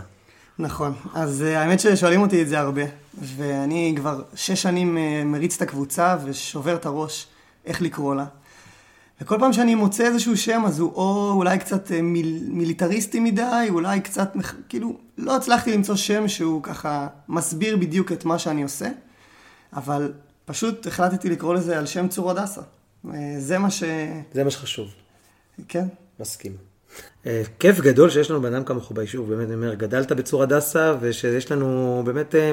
נכון. 0.59 0.93
אז 1.13 1.41
אה, 1.41 1.61
האמת 1.61 1.79
ששואלים 1.79 2.21
אותי 2.21 2.41
את 2.41 2.47
זה 2.47 2.59
הרבה. 2.59 2.81
ואני 3.21 3.93
כבר 3.97 4.21
שש 4.35 4.61
שנים 4.61 4.97
אה, 4.97 5.23
מריץ 5.25 5.55
את 5.55 5.61
הקבוצה 5.61 6.17
ושובר 6.25 6.75
את 6.75 6.85
הראש 6.85 7.27
איך 7.65 7.81
לקרוא 7.81 8.15
לה. 8.15 8.25
וכל 9.21 9.35
פעם 9.39 9.53
שאני 9.53 9.75
מוצא 9.75 10.03
איזשהו 10.03 10.37
שם, 10.37 10.63
אז 10.65 10.79
הוא 10.79 10.93
או 10.93 11.33
אולי 11.35 11.59
קצת 11.59 11.91
אה, 11.91 12.01
מיל, 12.01 12.43
מיליטריסטי 12.47 13.19
מדי, 13.19 13.67
אולי 13.69 14.01
קצת, 14.01 14.33
כאילו, 14.69 14.97
לא 15.17 15.35
הצלחתי 15.35 15.73
למצוא 15.73 15.95
שם 15.95 16.27
שהוא 16.27 16.63
ככה 16.63 17.07
מסביר 17.29 17.77
בדיוק 17.77 18.11
את 18.11 18.25
מה 18.25 18.39
שאני 18.39 18.63
עושה, 18.63 18.89
אבל 19.73 20.13
פשוט 20.45 20.87
החלטתי 20.87 21.29
לקרוא 21.29 21.53
לזה 21.53 21.77
על 21.77 21.85
שם 21.85 22.07
צור 22.07 22.31
הדסה. 22.31 22.61
זה 23.39 23.57
מה 23.57 23.71
ש... 23.71 23.83
זה 24.33 24.43
מה 24.43 24.51
שחשוב. 24.51 24.87
כן. 25.67 25.87
מסכים. 26.19 26.57
אה, 27.25 27.41
כיף 27.59 27.79
גדול 27.79 28.09
שיש 28.09 28.31
לנו 28.31 28.41
בן 28.41 28.53
אדם 28.53 28.63
כמוך 28.63 28.91
ביישוב, 28.95 29.29
באמת, 29.29 29.47
אני 29.47 29.55
אומר, 29.55 29.73
גדלת 29.73 30.11
בצור 30.11 30.43
הדסה, 30.43 30.95
ושיש 30.99 31.51
לנו 31.51 32.01
באמת 32.05 32.35
אה, 32.35 32.51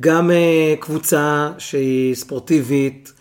גם 0.00 0.30
אה, 0.30 0.74
קבוצה 0.80 1.52
שהיא 1.58 2.14
ספורטיבית, 2.14 3.12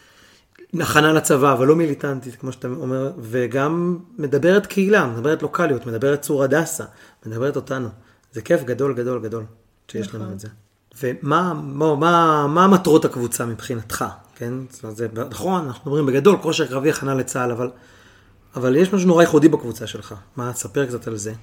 הכנה 0.79 1.13
לצבא, 1.13 1.53
אבל 1.53 1.67
לא 1.67 1.75
מיליטנטית, 1.75 2.35
כמו 2.35 2.51
שאתה 2.51 2.67
אומר, 2.67 3.11
וגם 3.19 3.99
מדברת 4.17 4.65
קהילה, 4.65 5.05
מדברת 5.05 5.41
לוקאליות, 5.41 5.85
מדברת 5.85 6.21
צור 6.21 6.43
הדסה, 6.43 6.83
מדברת 7.25 7.55
אותנו. 7.55 7.89
זה 8.33 8.41
כיף 8.41 8.63
גדול 8.63 8.93
גדול 8.93 9.21
גדול 9.21 9.43
שיש 9.87 10.15
לנו 10.15 10.31
את 10.31 10.39
זה. 10.39 10.47
ומה 11.03 11.53
מה, 11.53 11.95
מה, 11.95 12.47
מה 12.47 12.67
מטרות 12.67 13.05
הקבוצה 13.05 13.45
מבחינתך, 13.45 14.05
כן? 14.35 14.53
זאת 14.69 14.83
אומרת, 14.83 14.97
זה, 14.97 15.07
נכון, 15.29 15.65
אנחנו 15.65 15.91
מדברים 15.91 16.05
בגדול, 16.05 16.37
כושר 16.41 16.67
קרבי, 16.67 16.89
הכנה 16.89 17.15
לצה"ל, 17.15 17.51
אבל, 17.51 17.69
אבל 18.55 18.75
יש 18.75 18.93
משהו 18.93 19.07
נורא 19.07 19.21
ייחודי 19.21 19.49
בקבוצה 19.49 19.87
שלך. 19.87 20.15
מה, 20.35 20.53
תספר 20.53 20.85
קצת 20.85 21.07
על 21.07 21.17
זה. 21.17 21.33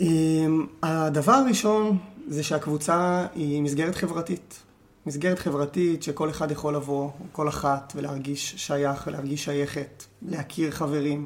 אמ, 0.00 0.66
הדבר 0.82 1.32
הראשון 1.32 1.98
זה 2.28 2.42
שהקבוצה 2.42 3.26
היא 3.34 3.62
מסגרת 3.62 3.94
חברתית. 3.94 4.62
מסגרת 5.06 5.38
חברתית 5.38 6.02
שכל 6.02 6.30
אחד 6.30 6.50
יכול 6.50 6.74
לבוא, 6.74 7.10
כל 7.32 7.48
אחת, 7.48 7.92
ולהרגיש 7.96 8.54
שייך 8.56 9.06
ולהרגיש 9.06 9.44
שייכת, 9.44 10.04
להכיר 10.22 10.70
חברים 10.70 11.24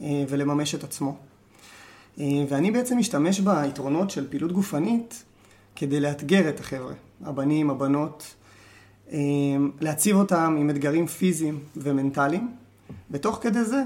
אה, 0.00 0.24
ולממש 0.28 0.74
את 0.74 0.84
עצמו. 0.84 1.16
אה, 2.20 2.26
ואני 2.48 2.70
בעצם 2.70 2.98
משתמש 2.98 3.40
ביתרונות 3.40 4.10
של 4.10 4.30
פעילות 4.30 4.52
גופנית 4.52 5.24
כדי 5.76 6.00
לאתגר 6.00 6.48
את 6.48 6.60
החבר'ה, 6.60 6.94
הבנים, 7.24 7.70
הבנות, 7.70 8.34
אה, 9.12 9.18
להציב 9.80 10.16
אותם 10.16 10.56
עם 10.60 10.70
אתגרים 10.70 11.06
פיזיים 11.06 11.58
ומנטליים, 11.76 12.54
ותוך 13.10 13.38
כדי 13.42 13.64
זה 13.64 13.82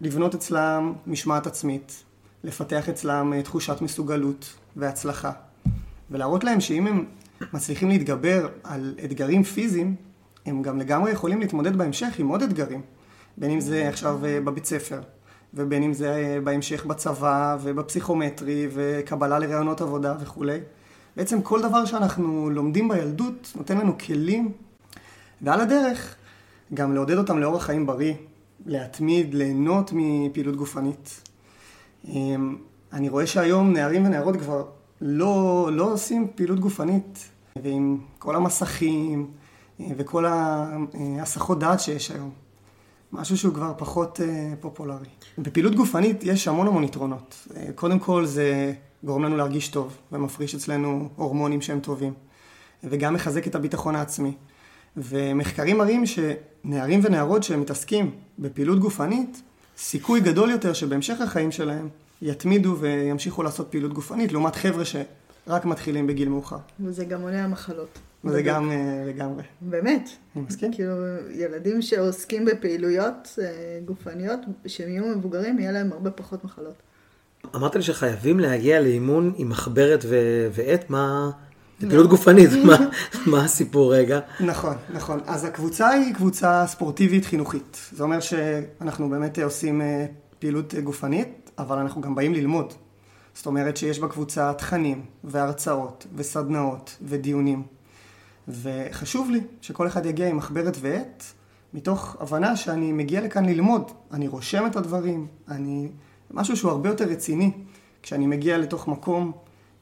לבנות 0.00 0.34
אצלם 0.34 0.92
משמעת 1.06 1.46
עצמית, 1.46 2.04
לפתח 2.44 2.88
אצלם 2.88 3.32
אה, 3.32 3.42
תחושת 3.42 3.80
מסוגלות 3.80 4.54
והצלחה, 4.76 5.32
ולהראות 6.10 6.44
להם 6.44 6.60
שאם 6.60 6.86
הם 6.86 7.04
מצליחים 7.52 7.88
להתגבר 7.88 8.48
על 8.64 8.94
אתגרים 9.04 9.42
פיזיים, 9.42 9.94
הם 10.46 10.62
גם 10.62 10.78
לגמרי 10.78 11.10
יכולים 11.10 11.40
להתמודד 11.40 11.76
בהמשך 11.76 12.18
עם 12.18 12.28
עוד 12.28 12.42
אתגרים, 12.42 12.80
בין 13.36 13.50
אם 13.50 13.60
זה 13.60 13.88
עכשיו 13.88 14.24
אה, 14.24 14.40
בבית 14.40 14.64
ספר, 14.64 15.00
ובין 15.54 15.82
אם 15.82 15.94
זה 15.94 16.16
אה, 16.16 16.40
בהמשך 16.44 16.86
בצבא 16.86 17.56
ובפסיכומטרי 17.62 18.68
וקבלה 18.72 19.38
לרעיונות 19.38 19.80
עבודה 19.80 20.14
וכולי. 20.20 20.58
בעצם 21.16 21.42
כל 21.42 21.62
דבר 21.62 21.84
שאנחנו 21.84 22.50
לומדים 22.50 22.88
בילדות 22.88 23.52
נותן 23.56 23.78
לנו 23.78 23.98
כלים, 23.98 24.52
ועל 25.42 25.60
הדרך 25.60 26.14
גם 26.74 26.94
לעודד 26.94 27.18
אותם 27.18 27.38
לאורח 27.38 27.64
חיים 27.64 27.86
בריא, 27.86 28.14
להתמיד, 28.66 29.34
ליהנות 29.34 29.90
מפעילות 29.94 30.56
גופנית. 30.56 31.22
אמ, 32.08 32.56
אני 32.92 33.08
רואה 33.08 33.26
שהיום 33.26 33.72
נערים 33.72 34.04
ונערות 34.06 34.36
כבר 34.36 34.64
לא, 35.00 35.68
לא 35.72 35.92
עושים 35.92 36.28
פעילות 36.34 36.60
גופנית, 36.60 37.28
ועם 37.62 37.98
כל 38.18 38.36
המסכים 38.36 39.30
אה, 39.80 39.86
וכל 39.96 40.26
ה- 40.26 40.76
אה, 40.94 41.54
דעת 41.58 41.80
שיש 41.80 42.10
היום. 42.10 42.30
משהו 43.12 43.36
שהוא 43.38 43.54
כבר 43.54 43.72
פחות 43.78 44.20
אה, 44.20 44.52
פופולרי. 44.60 45.06
בפעילות 45.38 45.74
גופנית 45.74 46.24
יש 46.24 46.48
המון 46.48 46.66
המון 46.66 46.84
יתרונות. 46.84 47.46
קודם 47.74 47.98
כל 47.98 48.26
זה 48.26 48.72
גורם 49.04 49.22
לנו 49.24 49.36
להרגיש 49.36 49.68
טוב, 49.68 49.96
ומפריש 50.12 50.54
אצלנו 50.54 51.08
הורמונים 51.16 51.62
שהם 51.62 51.80
טובים, 51.80 52.12
וגם 52.84 53.14
מחזק 53.14 53.46
את 53.46 53.54
הביטחון 53.54 53.96
העצמי. 53.96 54.32
ומחקרים 54.96 55.78
מראים 55.78 56.04
שנערים 56.06 57.00
ונערות 57.04 57.42
שמתעסקים 57.42 58.10
בפעילות 58.38 58.78
גופנית, 58.78 59.42
סיכוי 59.78 60.20
גדול 60.20 60.50
יותר 60.50 60.72
שבהמשך 60.72 61.20
החיים 61.20 61.52
שלהם 61.52 61.88
יתמידו 62.22 62.76
וימשיכו 62.80 63.42
לעשות 63.42 63.70
פעילות 63.70 63.92
גופנית, 63.92 64.32
לעומת 64.32 64.56
חבר'ה 64.56 64.84
שרק 64.84 65.64
מתחילים 65.64 66.06
בגיל 66.06 66.28
מאוחר. 66.28 66.56
וזה 66.80 67.04
גם 67.04 67.20
מונע 67.20 67.46
מחלות. 67.46 67.98
וזה 68.24 68.42
גם 68.42 68.70
אה, 68.70 69.04
לגמרי. 69.08 69.42
באמת. 69.60 70.08
אני 70.36 70.44
מסכים. 70.44 70.72
כאילו, 70.72 70.92
ילדים 71.30 71.82
שעוסקים 71.82 72.44
בפעילויות 72.44 73.38
אה, 73.42 73.78
גופניות, 73.84 74.40
שהם 74.66 74.88
יהיו 74.88 75.16
מבוגרים, 75.16 75.58
יהיה 75.58 75.72
להם 75.72 75.92
הרבה 75.92 76.10
פחות 76.10 76.44
מחלות. 76.44 76.74
אמרת 77.54 77.76
לי 77.76 77.82
שחייבים 77.82 78.40
להגיע 78.40 78.80
לאימון 78.80 79.32
עם 79.36 79.48
מחברת 79.48 80.04
ועט, 80.52 80.90
מה... 80.90 81.30
זה 81.80 81.88
פעילות 81.88 82.08
גופנית, 82.08 82.50
מה, 82.64 82.76
מה 83.30 83.44
הסיפור 83.44 83.94
רגע? 83.94 84.20
נכון, 84.40 84.74
נכון. 84.92 85.20
אז 85.26 85.44
הקבוצה 85.44 85.88
היא 85.88 86.14
קבוצה 86.14 86.66
ספורטיבית 86.66 87.24
חינוכית. 87.24 87.78
זה 87.92 88.02
אומר 88.02 88.20
שאנחנו 88.20 89.08
באמת 89.08 89.38
עושים 89.38 89.80
אה, 89.80 90.06
פעילות 90.38 90.74
אה, 90.74 90.80
גופנית, 90.80 91.50
אבל 91.58 91.78
אנחנו 91.78 92.00
גם 92.00 92.14
באים 92.14 92.34
ללמוד. 92.34 92.74
זאת 93.34 93.46
אומרת 93.46 93.76
שיש 93.76 93.98
בקבוצה 93.98 94.52
תכנים 94.52 95.04
והרצאות 95.24 96.06
וסדנאות 96.14 96.96
ודיונים. 97.02 97.62
וחשוב 98.48 99.30
לי 99.30 99.40
שכל 99.60 99.86
אחד 99.86 100.06
יגיע 100.06 100.28
עם 100.28 100.36
מחברת 100.36 100.76
ועט, 100.80 101.24
מתוך 101.74 102.16
הבנה 102.20 102.56
שאני 102.56 102.92
מגיע 102.92 103.20
לכאן 103.20 103.44
ללמוד. 103.44 103.90
אני 104.12 104.28
רושם 104.28 104.66
את 104.66 104.76
הדברים, 104.76 105.26
אני... 105.48 105.88
משהו 106.30 106.56
שהוא 106.56 106.70
הרבה 106.70 106.88
יותר 106.88 107.04
רציני 107.04 107.50
כשאני 108.02 108.26
מגיע 108.26 108.58
לתוך 108.58 108.88
מקום 108.88 109.32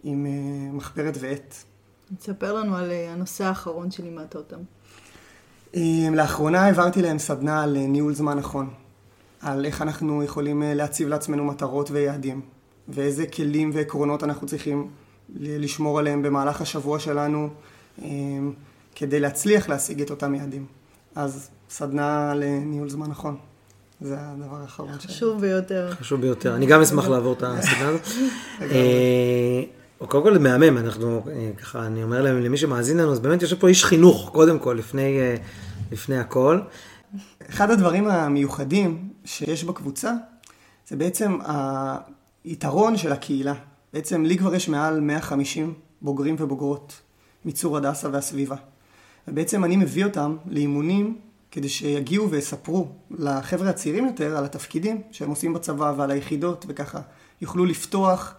עם 0.02 0.26
אה, 0.26 0.72
מחברת 0.72 1.16
ועט. 1.20 1.64
תספר 2.18 2.52
לנו 2.52 2.76
על 2.76 2.90
אה, 2.90 3.12
הנושא 3.12 3.44
האחרון 3.44 3.90
שלימדת 3.90 4.36
אותם. 4.36 4.58
אה, 5.76 5.80
לאחרונה 6.12 6.62
העברתי 6.64 7.02
להם 7.02 7.18
סדנה 7.18 7.62
על 7.62 7.76
אה, 7.76 7.86
ניהול 7.86 8.14
זמן 8.14 8.38
נכון, 8.38 8.70
על 9.40 9.64
איך 9.66 9.82
אנחנו 9.82 10.22
יכולים 10.22 10.62
להציב 10.66 11.08
לעצמנו 11.08 11.44
מטרות 11.44 11.90
ויעדים, 11.90 12.40
ואיזה 12.88 13.26
כלים 13.26 13.70
ועקרונות 13.74 14.24
אנחנו 14.24 14.46
צריכים 14.46 14.90
ל- 15.36 15.64
לשמור 15.64 15.98
עליהם 15.98 16.22
במהלך 16.22 16.60
השבוע 16.60 16.98
שלנו 16.98 17.48
כדי 18.94 19.20
להצליח 19.20 19.68
להשיג 19.68 20.00
את 20.02 20.10
אותם 20.10 20.34
יעדים. 20.34 20.66
אז 21.14 21.50
סדנה 21.70 22.34
לניהול 22.34 22.88
זמן 22.88 23.10
נכון, 23.10 23.36
זה 24.00 24.16
הדבר 24.18 24.56
האחרון. 24.56 24.98
חשוב 24.98 25.40
ביותר. 25.40 25.90
חשוב 25.92 26.20
ביותר. 26.20 26.54
אני 26.54 26.66
גם 26.66 26.80
אשמח 26.80 27.08
לעבור 27.08 27.32
את 27.32 27.42
הסדנה 27.42 27.88
הזאת. 27.88 28.06
קודם 29.98 30.22
כל 30.22 30.34
זה 30.34 30.38
מהמם, 30.38 30.78
אנחנו 30.78 31.22
אה, 31.30 31.50
ככה, 31.56 31.86
אני 31.86 32.02
אומר 32.02 32.22
להם, 32.22 32.40
למי 32.40 32.56
שמאזין 32.56 32.96
לנו, 32.96 33.12
אז 33.12 33.20
באמת 33.20 33.42
יושב 33.42 33.58
פה 33.58 33.68
איש 33.68 33.84
חינוך, 33.84 34.30
קודם 34.32 34.58
כל, 34.58 34.76
לפני, 34.78 35.20
אה, 35.20 35.36
לפני 35.92 36.18
הכל. 36.18 36.60
אחד 37.50 37.70
הדברים 37.70 38.08
המיוחדים 38.08 39.08
שיש 39.24 39.64
בקבוצה 39.64 40.12
זה 40.88 40.96
בעצם 40.96 41.38
היתרון 42.44 42.96
של 42.96 43.12
הקהילה. 43.12 43.54
בעצם 43.92 44.24
לי 44.24 44.38
כבר 44.38 44.54
יש 44.54 44.68
מעל 44.68 45.00
150 45.00 45.74
בוגרים 46.02 46.36
ובוגרות 46.38 47.00
מצור 47.44 47.76
הדסה 47.76 48.08
והסביבה. 48.12 48.56
ובעצם 49.28 49.64
אני 49.64 49.76
מביא 49.76 50.04
אותם 50.04 50.36
לאימונים 50.46 51.18
כדי 51.50 51.68
שיגיעו 51.68 52.30
ויספרו 52.30 52.88
לחבר'ה 53.10 53.70
הצעירים 53.70 54.06
יותר 54.06 54.36
על 54.36 54.44
התפקידים 54.44 55.02
שהם 55.10 55.30
עושים 55.30 55.52
בצבא 55.52 55.94
ועל 55.96 56.10
היחידות 56.10 56.64
וככה 56.68 57.00
יוכלו 57.40 57.64
לפתוח, 57.64 58.34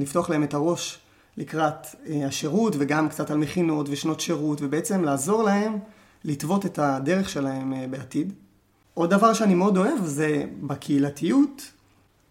לפתוח 0.00 0.30
להם 0.30 0.42
את 0.42 0.54
הראש 0.54 0.98
לקראת 1.36 1.86
אה, 2.08 2.26
השירות 2.26 2.76
וגם 2.78 3.08
קצת 3.08 3.30
על 3.30 3.36
מכינות 3.36 3.86
ושנות 3.90 4.20
שירות 4.20 4.58
ובעצם 4.62 5.04
לעזור 5.04 5.42
להם 5.42 5.78
לטוות 6.24 6.66
את 6.66 6.78
הדרך 6.78 7.28
שלהם 7.28 7.72
אה, 7.72 7.86
בעתיד. 7.90 8.32
עוד 8.94 9.10
דבר 9.10 9.32
שאני 9.32 9.54
מאוד 9.54 9.76
אוהב 9.76 10.04
זה 10.04 10.44
בקהילתיות. 10.60 11.62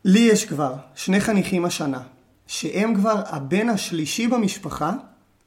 לי 0.05 0.19
יש 0.19 0.45
כבר 0.45 0.73
שני 0.95 1.19
חניכים 1.19 1.65
השנה, 1.65 2.01
שהם 2.47 2.95
כבר 2.95 3.21
הבן 3.25 3.69
השלישי 3.69 4.27
במשפחה 4.27 4.91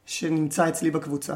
שנמצא 0.06 0.68
אצלי 0.68 0.90
בקבוצה. 0.90 1.34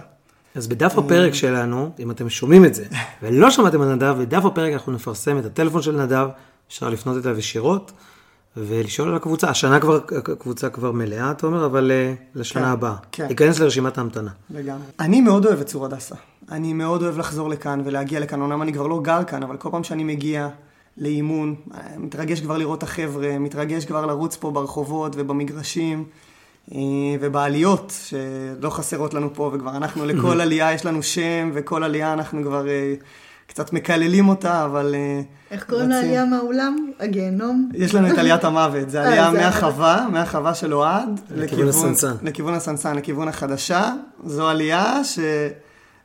אז 0.54 0.66
בדף 0.66 0.98
הפרק 0.98 1.34
שלנו, 1.34 1.90
אם 1.98 2.10
אתם 2.10 2.30
שומעים 2.30 2.64
את 2.64 2.74
זה, 2.74 2.86
ולא 3.22 3.50
שמעתם 3.50 3.80
על 3.80 3.94
נדב, 3.94 4.16
בדף 4.18 4.44
הפרק 4.44 4.72
אנחנו 4.72 4.92
נפרסם 4.92 5.38
את 5.38 5.44
הטלפון 5.44 5.82
של 5.82 6.02
נדב, 6.04 6.28
אפשר 6.68 6.88
לפנות 6.88 7.26
אליו 7.26 7.38
ישירות, 7.38 7.92
ולשאול 8.56 9.08
על 9.08 9.14
הקבוצה. 9.14 9.48
השנה 9.48 9.80
כבר, 9.80 10.00
הקבוצה 10.32 10.70
כבר 10.70 10.92
מלאה, 10.92 11.30
אתה 11.30 11.46
אומר, 11.46 11.66
אבל 11.66 11.90
אה, 11.90 12.14
לשנה 12.34 12.62
כן, 12.62 12.68
הבאה. 12.68 12.94
כן. 13.12 13.26
להיכנס 13.26 13.58
לרשימת 13.58 13.98
ההמתנה. 13.98 14.30
לגמרי. 14.50 14.82
אני 15.00 15.20
מאוד 15.20 15.46
אוהב 15.46 15.60
את 15.60 15.66
צור 15.66 15.84
הדסה. 15.84 16.14
אני 16.50 16.72
מאוד 16.72 17.02
אוהב 17.02 17.18
לחזור 17.18 17.48
לכאן 17.48 17.82
ולהגיע 17.84 18.20
לכאן. 18.20 18.40
אומנם 18.40 18.62
אני 18.62 18.72
כבר 18.72 18.86
לא 18.86 19.00
גר 19.02 19.24
כאן, 19.24 19.42
אבל 19.42 19.56
כל 19.56 19.68
פעם 19.70 19.84
שאני 19.84 20.04
מגיע 20.04 20.48
לאימון, 20.98 21.54
מתרגש 21.98 22.40
כבר 22.40 22.58
לראות 22.58 22.78
את 22.78 22.82
החבר'ה, 22.82 23.38
מתרגש 23.38 23.84
כבר 23.84 24.06
לרוץ 24.06 24.36
פה 24.36 24.50
ברחובות 24.50 25.12
ובמגרשים. 25.16 26.04
אה, 26.72 26.78
ובעליות, 27.20 27.92
שלא 28.04 28.70
חסרות 28.70 29.14
לנו 29.14 29.34
פה, 29.34 29.50
וכבר 29.54 29.76
אנחנו, 29.76 30.06
לכל 30.06 30.40
עלייה 30.40 30.72
יש 30.72 30.86
לנו 30.86 31.02
שם, 31.02 31.50
וכל 31.54 31.84
עלייה 31.84 32.12
אנחנו 32.12 32.42
כבר 32.42 32.68
אה, 32.68 32.94
קצת 33.46 33.72
מקללים 33.72 34.28
אותה, 34.28 34.64
אבל... 34.64 34.94
אה, 34.94 35.20
איך 35.50 35.64
קוראים 35.64 35.86
רצים. 35.86 36.00
לעלייה 36.00 36.24
מהאולם? 36.24 36.90
הגיהנום? 37.00 37.70
יש 37.74 37.94
לנו 37.94 38.08
את 38.12 38.18
עליית 38.18 38.44
המוות, 38.44 38.90
זה 38.90 39.00
אה, 39.00 39.06
עלייה 39.06 39.30
מהחווה, 39.30 40.06
מהחווה 40.12 40.54
של 40.54 40.74
אוהד, 40.74 41.20
לכיוון 41.36 41.68
הסנסן. 41.68 42.12
לכיוון 42.22 42.54
הסנסן, 42.54 42.96
לכיוון 42.96 43.28
החדשה. 43.28 43.92
זו 44.26 44.48
עלייה 44.48 45.00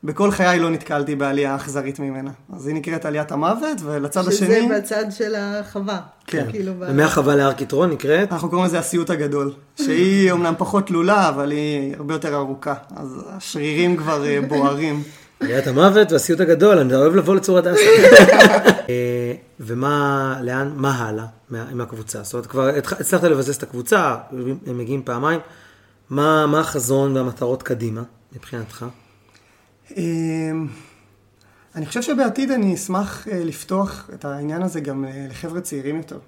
שבכל 0.03 0.31
חיי 0.31 0.60
לא 0.60 0.69
נתקלתי 0.69 1.15
בעלייה 1.15 1.55
אכזרית 1.55 2.00
ממנה. 2.00 2.31
אז 2.53 2.67
היא 2.67 2.75
נקראת 2.75 3.05
עליית 3.05 3.31
המוות, 3.31 3.81
ולצד 3.84 4.22
שזה 4.22 4.29
השני, 4.29 4.69
בצד 4.75 5.05
של 5.12 5.36
החווה. 5.38 6.00
כן. 6.27 6.46
כאילו, 6.50 6.72
ומהחווה 6.79 7.36
להר 7.36 7.53
קיטרון 7.53 7.89
נקראת? 7.89 8.31
אנחנו 8.31 8.50
קוראים 8.50 8.65
לזה 8.65 8.79
הסיוט 8.79 9.10
הגדול, 9.10 9.53
שהיא 9.75 10.31
אומנם 10.31 10.53
פחות 10.58 10.88
תלולה, 10.88 11.29
אבל 11.29 11.51
היא 11.51 11.96
הרבה 11.98 12.13
יותר 12.13 12.36
ארוכה. 12.36 12.74
אז 12.96 13.24
השרירים 13.29 13.98
כבר 13.98 14.25
אה, 14.25 14.39
בוערים. 14.48 15.03
עליית 15.39 15.67
המוות 15.67 16.12
והסיוט 16.12 16.39
הגדול, 16.39 16.77
אני 16.77 16.96
אוהב 16.96 17.15
לבוא 17.15 17.36
לצור 17.36 17.58
הדסה. 17.58 17.81
אה, 18.89 19.34
ומה, 19.60 20.39
לאן, 20.43 20.72
מה 20.75 21.08
הלאה 21.08 21.25
מה- 21.50 21.65
עם 21.72 21.81
הקבוצה? 21.81 22.24
זאת 22.24 22.34
אומרת, 22.34 22.46
כבר 22.46 22.67
הצלחת 23.00 23.24
לבסס 23.24 23.58
את 23.58 23.63
הקבוצה, 23.63 24.15
הם 24.67 24.77
מגיעים 24.77 25.01
פעמיים. 25.03 25.39
מה, 26.10 26.48
מה 26.48 26.60
החזון 26.60 27.17
והמטרות 27.17 27.63
קדימה, 27.63 28.01
מבחינתך? 28.36 28.86
אמ, 29.98 30.67
אני 31.75 31.86
חושב 31.86 32.01
שבעתיד 32.01 32.51
אני 32.51 32.75
אשמח 32.75 33.27
אה, 33.27 33.43
לפתוח 33.43 34.10
את 34.13 34.25
העניין 34.25 34.62
הזה 34.62 34.79
גם 34.79 35.05
אה, 35.05 35.25
לחבר'ה 35.29 35.62
צעירים 35.62 35.98
יותר. 35.98 36.19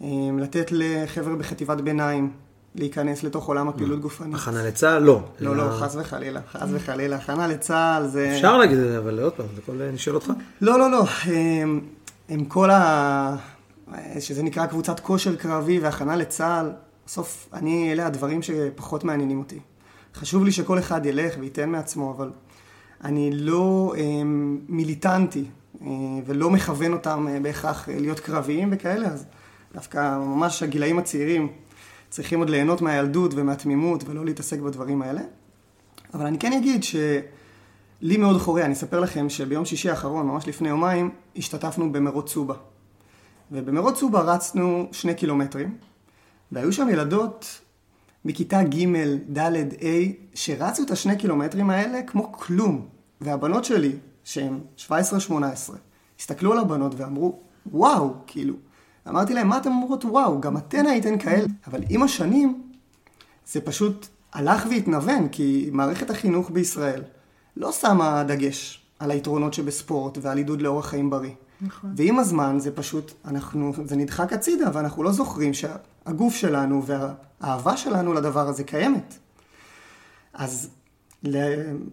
אמ, 0.00 0.38
לתת 0.38 0.66
לחבר'ה 0.70 1.36
בחטיבת 1.36 1.80
ביניים 1.80 2.30
להיכנס 2.76 3.22
לתוך 3.22 3.46
עולם 3.46 3.68
הפעילות 3.68 4.00
גופנית. 4.00 4.34
הכנה 4.34 4.62
לצה"ל? 4.62 5.02
לא. 5.02 5.20
לא, 5.40 5.56
לא, 5.56 5.70
חס 5.80 5.96
וחלילה, 5.96 6.40
חס 6.52 6.68
וחלילה. 6.70 7.16
הכנה 7.16 7.46
לצה"ל 7.46 8.06
זה... 8.06 8.32
אפשר 8.36 8.56
להגיד 8.56 8.78
את 8.78 8.88
זה, 8.88 8.98
אבל 8.98 9.18
עוד 9.20 9.32
פעם, 9.32 9.46
זה 9.54 9.60
הכל 9.62 9.82
אני 9.82 9.98
שואל 9.98 10.14
אותך. 10.14 10.32
לא, 10.60 10.78
לא, 10.78 10.90
לא. 10.90 11.04
הם 12.28 12.44
כל 12.44 12.70
ה... 12.70 13.36
שזה 14.20 14.42
נקרא 14.42 14.66
קבוצת 14.66 15.00
כושר 15.00 15.36
קרבי 15.36 15.78
והכנה 15.78 16.16
לצה"ל, 16.16 16.70
בסוף 17.06 17.48
אני, 17.52 17.92
אלה 17.92 18.06
הדברים 18.06 18.42
שפחות 18.42 19.04
מעניינים 19.04 19.38
אותי. 19.38 19.58
חשוב 20.14 20.44
לי 20.44 20.52
שכל 20.52 20.78
אחד 20.78 21.06
ילך 21.06 21.34
וייתן 21.40 21.70
מעצמו, 21.70 22.14
אבל 22.16 22.30
אני 23.04 23.30
לא 23.32 23.94
מיליטנטי 24.68 25.44
אה, 25.82 25.86
ולא 26.26 26.50
מכוון 26.50 26.92
אותם 26.92 27.26
אה, 27.30 27.40
בהכרח 27.40 27.88
להיות 27.88 28.20
קרביים 28.20 28.68
וכאלה, 28.72 29.08
אז 29.08 29.24
דווקא 29.74 30.18
ממש 30.18 30.62
הגילאים 30.62 30.98
הצעירים 30.98 31.48
צריכים 32.16 32.38
עוד 32.38 32.50
ליהנות 32.50 32.82
מהילדות 32.82 33.34
ומהתמימות 33.34 34.04
ולא 34.08 34.24
להתעסק 34.24 34.58
בדברים 34.58 35.02
האלה. 35.02 35.20
אבל 36.14 36.26
אני 36.26 36.38
כן 36.38 36.52
אגיד 36.52 36.84
ש... 36.84 36.96
לי 38.00 38.16
מאוד 38.16 38.40
חורה, 38.40 38.64
אני 38.64 38.72
אספר 38.72 39.00
לכם 39.00 39.28
שביום 39.28 39.64
שישי 39.64 39.90
האחרון, 39.90 40.26
ממש 40.26 40.48
לפני 40.48 40.68
יומיים, 40.68 41.10
השתתפנו 41.36 41.92
במרוץ 41.92 42.32
סובה. 42.32 42.54
ובמרוץ 43.52 43.98
סובה 43.98 44.20
רצנו 44.20 44.88
שני 44.92 45.14
קילומטרים, 45.14 45.76
והיו 46.52 46.72
שם 46.72 46.88
ילדות 46.88 47.60
מכיתה 48.24 48.62
ג', 48.62 48.86
ד', 49.38 49.56
ה', 49.56 50.12
שרצו 50.34 50.82
את 50.82 50.90
השני 50.90 51.16
קילומטרים 51.16 51.70
האלה 51.70 52.02
כמו 52.02 52.32
כלום. 52.32 52.88
והבנות 53.20 53.64
שלי, 53.64 53.92
שהן 54.24 54.60
17-18, 54.88 54.90
הסתכלו 56.20 56.52
על 56.52 56.58
הבנות 56.58 56.92
ואמרו, 56.96 57.40
וואו, 57.66 58.14
כאילו. 58.26 58.54
אמרתי 59.08 59.34
להם, 59.34 59.48
מה 59.48 59.58
אתן 59.58 59.68
אומרות 59.68 60.04
וואו, 60.04 60.40
גם 60.40 60.56
אתן 60.56 60.86
הייתן 60.86 61.18
כאלה. 61.18 61.46
אבל 61.66 61.80
עם 61.88 62.02
השנים, 62.02 62.62
זה 63.46 63.60
פשוט 63.60 64.06
הלך 64.32 64.66
והתנוון, 64.70 65.28
כי 65.28 65.68
מערכת 65.72 66.10
החינוך 66.10 66.50
בישראל 66.50 67.02
לא 67.56 67.72
שמה 67.72 68.24
דגש 68.24 68.82
על 68.98 69.10
היתרונות 69.10 69.54
שבספורט 69.54 70.18
ועל 70.20 70.38
עידוד 70.38 70.62
לאורח 70.62 70.86
חיים 70.86 71.10
בריא. 71.10 71.30
נכון. 71.60 71.92
ועם 71.96 72.18
הזמן 72.18 72.56
זה 72.58 72.76
פשוט, 72.76 73.12
אנחנו, 73.24 73.72
זה 73.84 73.96
נדחק 73.96 74.32
הצידה, 74.32 74.70
ואנחנו 74.72 75.02
לא 75.02 75.12
זוכרים 75.12 75.52
שהגוף 75.54 76.34
שלנו 76.34 76.82
והאהבה 76.86 77.76
שלנו 77.76 78.12
לדבר 78.12 78.48
הזה 78.48 78.64
קיימת. 78.64 79.18
אז 80.34 80.70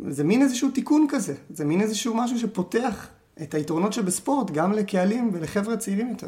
זה 0.10 0.24
מין 0.24 0.42
איזשהו 0.42 0.72
תיקון 0.72 1.06
כזה, 1.10 1.34
זה 1.50 1.66
מין 1.66 1.82
איזשהו 1.82 2.16
משהו 2.16 2.40
שפותח 2.40 3.08
את 3.42 3.54
היתרונות 3.54 3.94
שבספורט 3.94 4.52
גם 4.52 4.72
לקהלים 4.72 5.30
ולחבר'ה 5.34 5.78
צעירים 5.78 6.10
יותר. 6.10 6.28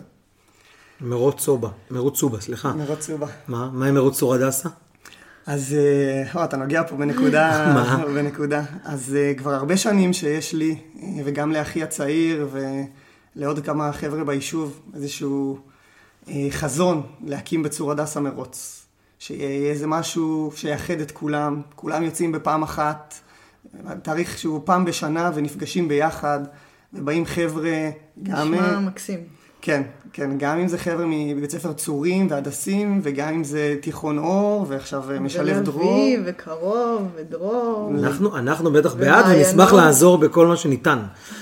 מרוץ 1.01 1.41
סובה, 1.41 1.69
מרוץ 1.91 2.19
סובה, 2.19 2.41
סליחה. 2.41 2.73
מרוץ 2.73 3.05
סובה. 3.05 3.27
מה, 3.47 3.69
מה 3.73 3.88
עם 3.88 3.95
מרוץ 3.95 4.17
צור 4.17 4.34
הדסה? 4.34 4.69
אז 5.45 5.75
אה, 5.77 6.39
או, 6.39 6.43
אתה 6.43 6.58
נוגע 6.58 6.84
פה 6.84 6.95
בנקודה, 6.95 7.65
מה? 7.75 8.03
בנקודה. 8.15 8.63
אז 8.84 9.15
אה, 9.15 9.34
כבר 9.38 9.53
הרבה 9.53 9.77
שנים 9.77 10.13
שיש 10.13 10.53
לי, 10.53 10.77
אה, 11.03 11.08
וגם 11.25 11.51
לאחי 11.51 11.84
הצעיר, 11.84 12.49
ולעוד 13.36 13.65
כמה 13.65 13.91
חבר'ה 13.91 14.23
ביישוב, 14.23 14.79
איזשהו 14.93 15.60
אה, 16.29 16.47
חזון 16.49 17.01
להקים 17.23 17.63
בצור 17.63 17.91
הדסה 17.91 18.19
מרוץ. 18.19 18.86
שיהיה 19.19 19.71
איזה 19.71 19.88
משהו 19.88 20.51
שיאחד 20.55 20.99
את 20.99 21.12
כולם, 21.12 21.62
כולם 21.75 22.03
יוצאים 22.03 22.31
בפעם 22.31 22.63
אחת, 22.63 23.13
תאריך 24.03 24.38
שהוא 24.38 24.62
פעם 24.65 24.86
בשנה 24.86 25.31
ונפגשים 25.34 25.88
ביחד, 25.88 26.39
ובאים 26.93 27.25
חבר'ה, 27.25 27.89
גם... 28.23 28.53
נשמע 28.53 28.73
אה, 28.73 28.79
מקסים. 28.79 29.19
כן, 29.65 29.82
כן, 30.13 30.38
גם 30.38 30.58
אם 30.60 30.67
זה 30.67 30.78
חבר'ה 30.78 31.06
מבית 31.08 31.51
ספר 31.51 31.73
צורים 31.73 32.28
והדסים, 32.30 32.99
וגם 33.04 33.34
אם 33.34 33.43
זה 33.43 33.75
תיכון 33.82 34.17
אור, 34.17 34.65
ועכשיו 34.69 35.12
אה, 35.12 35.19
משלב 35.19 35.63
דרור. 35.63 35.84
ולוי, 35.84 36.17
וקרוב, 36.25 37.08
ודרור. 37.15 37.91
אנחנו, 37.99 38.38
אנחנו 38.38 38.71
בטח 38.71 38.95
בעד. 38.95 39.25
ונשמח 39.30 39.73
לעזור 39.73 40.17
בכל 40.17 40.47
מה 40.47 40.58
שניתן. 40.58 40.99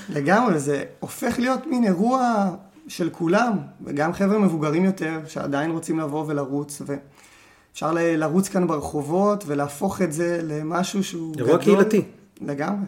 לגמרי, 0.09 0.59
זה 0.59 0.83
הופך 0.99 1.39
להיות 1.39 1.67
מין 1.67 1.83
אירוע 1.83 2.49
של 2.87 3.09
כולם, 3.09 3.57
וגם 3.85 4.13
חבר'ה 4.13 4.39
מבוגרים 4.39 4.85
יותר, 4.85 5.19
שעדיין 5.27 5.71
רוצים 5.71 5.99
לבוא 5.99 6.23
ולרוץ, 6.27 6.81
ואפשר 6.85 7.91
ל- 7.91 8.15
לרוץ 8.15 8.47
כאן 8.49 8.67
ברחובות 8.67 9.43
ולהפוך 9.47 10.01
את 10.01 10.13
זה 10.13 10.39
למשהו 10.43 11.03
שהוא 11.03 11.35
אירוע 11.37 11.57
גדול. 11.57 11.63
קהילתי. 11.63 12.01
לגמרי. 12.41 12.85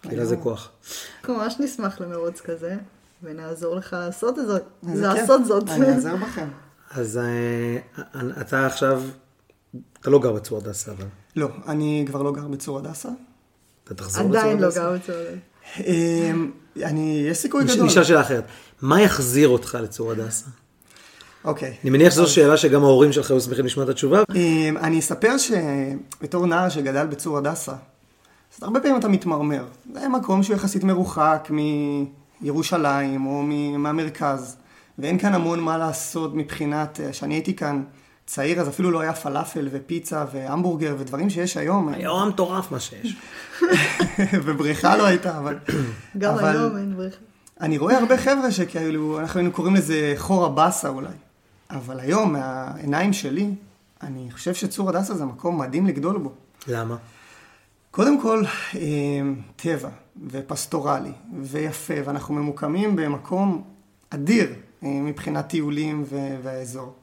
קהילה 0.00 0.24
זה 0.24 0.36
כוח. 0.36 0.70
אנחנו 1.20 1.34
ממש 1.36 1.56
נשמח 1.60 2.00
למרוץ 2.00 2.40
כזה, 2.40 2.76
ונעזור 3.22 3.74
לך 3.74 3.96
לעשות 3.98 4.38
את 4.38 4.46
זאת. 4.46 4.62
איזה 4.88 5.06
לעשות 5.06 5.40
כיף. 5.40 5.48
זאת. 5.48 5.68
אני 5.68 5.86
אעזר 5.94 6.16
בכם. 6.16 6.48
אז 6.90 7.18
אה, 7.18 8.40
אתה 8.40 8.66
עכשיו, 8.66 9.02
אתה 10.00 10.10
לא 10.10 10.18
גר 10.18 10.32
בצור 10.32 10.58
הדסה, 10.58 10.92
אבל 10.92 11.04
לא, 11.36 11.48
אני 11.68 12.04
כבר 12.08 12.22
לא 12.22 12.32
גר 12.32 12.48
בצור 12.48 12.78
הדסה. 12.78 13.08
אתה 13.84 13.94
תחזור 13.94 14.24
לצור 14.24 14.38
עדיין 14.38 14.58
לא 14.58 14.66
הדסה? 14.66 14.80
גר 14.80 14.96
בצורת. 14.96 15.38
אמ, 15.86 16.50
אני, 16.84 17.26
יש 17.30 17.38
סיכוי 17.38 17.64
גדול. 17.64 17.86
נשאל 17.86 18.04
שאלה 18.04 18.20
אחרת. 18.20 18.44
מה 18.82 19.00
יחזיר 19.00 19.48
אותך 19.48 19.78
לצור 19.82 20.12
הדסה? 20.12 20.46
אוקיי. 21.44 21.76
אני 21.82 21.90
מניח 21.90 22.12
שזו 22.12 22.26
שאלה 22.26 22.56
שגם 22.56 22.84
ההורים 22.84 23.12
שלך 23.12 23.30
היו 23.30 23.40
שמחים 23.40 23.64
לשמוע 23.64 23.84
את 23.84 23.90
התשובה. 23.90 24.22
אמ, 24.34 24.76
אני 24.76 24.98
אספר 24.98 25.34
שבתור 25.38 26.46
נער 26.46 26.68
שגדל 26.68 27.06
בצור 27.06 27.38
הדסה, 27.38 27.72
אז 28.56 28.62
הרבה 28.62 28.80
פעמים 28.80 28.98
אתה 28.98 29.08
מתמרמר. 29.08 29.64
זה 29.94 30.08
מקום 30.08 30.42
שהוא 30.42 30.56
יחסית 30.56 30.84
מרוחק 30.84 31.48
מירושלים 32.40 33.26
או 33.26 33.42
מהמרכז, 33.78 34.56
ואין 34.98 35.18
כאן 35.18 35.34
המון 35.34 35.60
מה 35.60 35.78
לעשות 35.78 36.34
מבחינת, 36.34 37.00
אה, 37.00 37.12
כשאני 37.12 37.34
הייתי 37.34 37.56
כאן 37.56 37.82
צעיר, 38.26 38.60
אז 38.60 38.68
אפילו 38.68 38.90
לא 38.90 39.00
היה 39.00 39.14
פלאפל 39.14 39.68
ופיצה 39.72 40.24
והמבורגר 40.32 40.94
ודברים 40.98 41.30
שיש 41.30 41.56
היום, 41.56 41.88
היום 41.88 42.28
מטורף 42.28 42.72
מה 42.72 42.80
שיש. 42.80 43.16
ובריכה 44.44 44.96
לא 44.96 45.06
הייתה, 45.06 45.38
אבל... 45.38 45.58
גם 46.18 46.34
אבל 46.34 46.56
היום 46.56 46.76
אין 46.76 46.96
בריכה. 46.96 47.16
אני 47.60 47.78
רואה 47.78 47.98
הרבה 47.98 48.18
חבר'ה 48.18 48.50
שכאילו, 48.50 49.20
אנחנו 49.20 49.40
היינו 49.40 49.52
קוראים 49.52 49.74
לזה 49.74 50.14
חור 50.16 50.46
הבאסה 50.46 50.88
אולי. 50.88 51.08
אבל 51.70 52.00
היום, 52.00 52.32
מהעיניים 52.32 53.12
שלי, 53.12 53.54
אני 54.02 54.28
חושב 54.32 54.54
שצור 54.54 54.88
הדסה 54.88 55.14
זה 55.14 55.24
מקום 55.24 55.60
מדהים 55.60 55.86
לגדול 55.86 56.18
בו. 56.18 56.32
למה? 56.68 56.96
קודם 57.96 58.20
כל, 58.20 58.42
אה, 58.74 58.80
טבע 59.56 59.88
ופסטורלי 60.26 61.12
ויפה, 61.42 61.94
ואנחנו 62.04 62.34
ממוקמים 62.34 62.96
במקום 62.96 63.62
אדיר 64.10 64.54
אה, 64.82 64.88
מבחינת 64.88 65.48
טיולים 65.48 66.04
והאזור. 66.42 66.94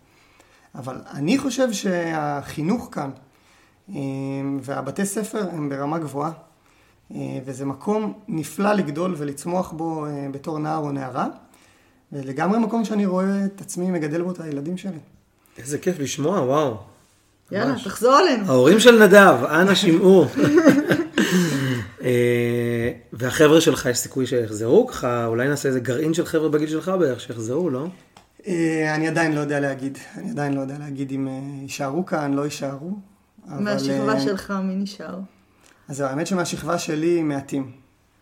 אבל 0.75 1.01
אני 1.13 1.37
חושב 1.37 1.71
שהחינוך 1.71 2.89
כאן 2.91 3.09
אה, 3.89 3.95
והבתי 4.61 5.05
ספר 5.05 5.49
הם 5.51 5.69
ברמה 5.69 5.99
גבוהה, 5.99 6.31
וזה 7.45 7.65
מקום 7.65 8.13
נפלא 8.27 8.73
לגדול 8.73 9.15
ולצמוח 9.17 9.71
בו 9.71 10.05
בתור 10.31 10.59
נער 10.59 10.77
או 10.77 10.91
נערה. 10.91 11.27
ולגמרי 12.11 12.59
מקום 12.59 12.85
שאני 12.85 13.05
רואה 13.05 13.45
את 13.45 13.61
עצמי 13.61 13.91
מגדל 13.91 14.21
בו 14.21 14.31
את 14.31 14.39
הילדים 14.39 14.77
שלי. 14.77 14.99
איזה 15.57 15.77
כיף 15.77 15.99
לשמוע, 15.99 16.41
וואו. 16.41 16.92
יאללה, 17.51 17.71
ממש. 17.71 17.83
תחזור 17.83 18.19
אלינו. 18.19 18.45
ההורים 18.45 18.79
של 18.79 19.03
נדב, 19.03 19.43
אנא 19.49 19.75
שמעו. 19.75 20.25
אה, 22.03 22.91
והחבר'ה 23.13 23.61
שלך, 23.61 23.85
יש 23.85 23.97
סיכוי 23.97 24.25
שיחזרו? 24.25 24.87
ככה, 24.87 25.25
אולי 25.25 25.47
נעשה 25.47 25.69
איזה 25.69 25.79
גרעין 25.79 26.13
של 26.13 26.25
חבר'ה 26.25 26.49
בגיל 26.49 26.69
שלך 26.69 26.91
בערך 26.99 27.19
שיחזרו, 27.21 27.69
לא? 27.69 27.87
אה, 28.47 28.95
אני 28.95 29.07
עדיין 29.07 29.35
לא 29.35 29.39
יודע 29.39 29.59
להגיד, 29.59 29.97
אני 30.17 30.29
עדיין 30.29 30.53
לא 30.53 30.61
יודע 30.61 30.77
להגיד 30.79 31.11
אם 31.11 31.27
אה, 31.27 31.39
יישארו 31.61 32.05
כאן, 32.05 32.33
לא 32.33 32.41
יישארו. 32.41 32.91
מהשכבה 33.45 34.19
שלך, 34.19 34.53
מי 34.63 34.75
נשאר? 34.75 35.19
אז 35.89 35.97
זהו, 35.97 36.07
האמת 36.07 36.27
שמהשכבה 36.27 36.77
שלי 36.77 37.23
מעטים. 37.23 37.71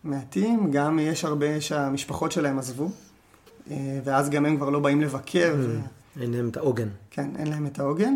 מעטים, 0.03 0.71
גם 0.71 0.99
יש 0.99 1.25
הרבה 1.25 1.61
שהמשפחות 1.61 2.31
שלהם 2.31 2.59
עזבו, 2.59 2.89
ואז 4.03 4.29
גם 4.29 4.45
הם 4.45 4.57
כבר 4.57 4.69
לא 4.69 4.79
באים 4.79 5.01
לבקר. 5.01 5.55
אין 6.21 6.33
להם 6.33 6.49
את 6.49 6.57
העוגן. 6.57 6.87
כן, 7.11 7.29
אין 7.39 7.47
להם 7.47 7.65
את 7.65 7.79
העוגן. 7.79 8.13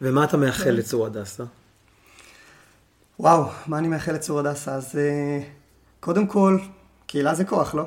ומה 0.00 0.24
אתה 0.24 0.36
מאחל 0.36 0.70
לצור 0.70 1.06
הדסה? 1.06 1.44
וואו, 3.18 3.44
מה 3.66 3.78
אני 3.78 3.88
מאחל 3.88 4.12
לצור 4.12 4.38
הדסה? 4.38 4.74
אז 4.74 4.96
אה, 4.98 5.40
קודם 6.00 6.26
כל, 6.26 6.58
קהילה 7.06 7.34
זה 7.34 7.44
כוח, 7.44 7.74
לא? 7.74 7.84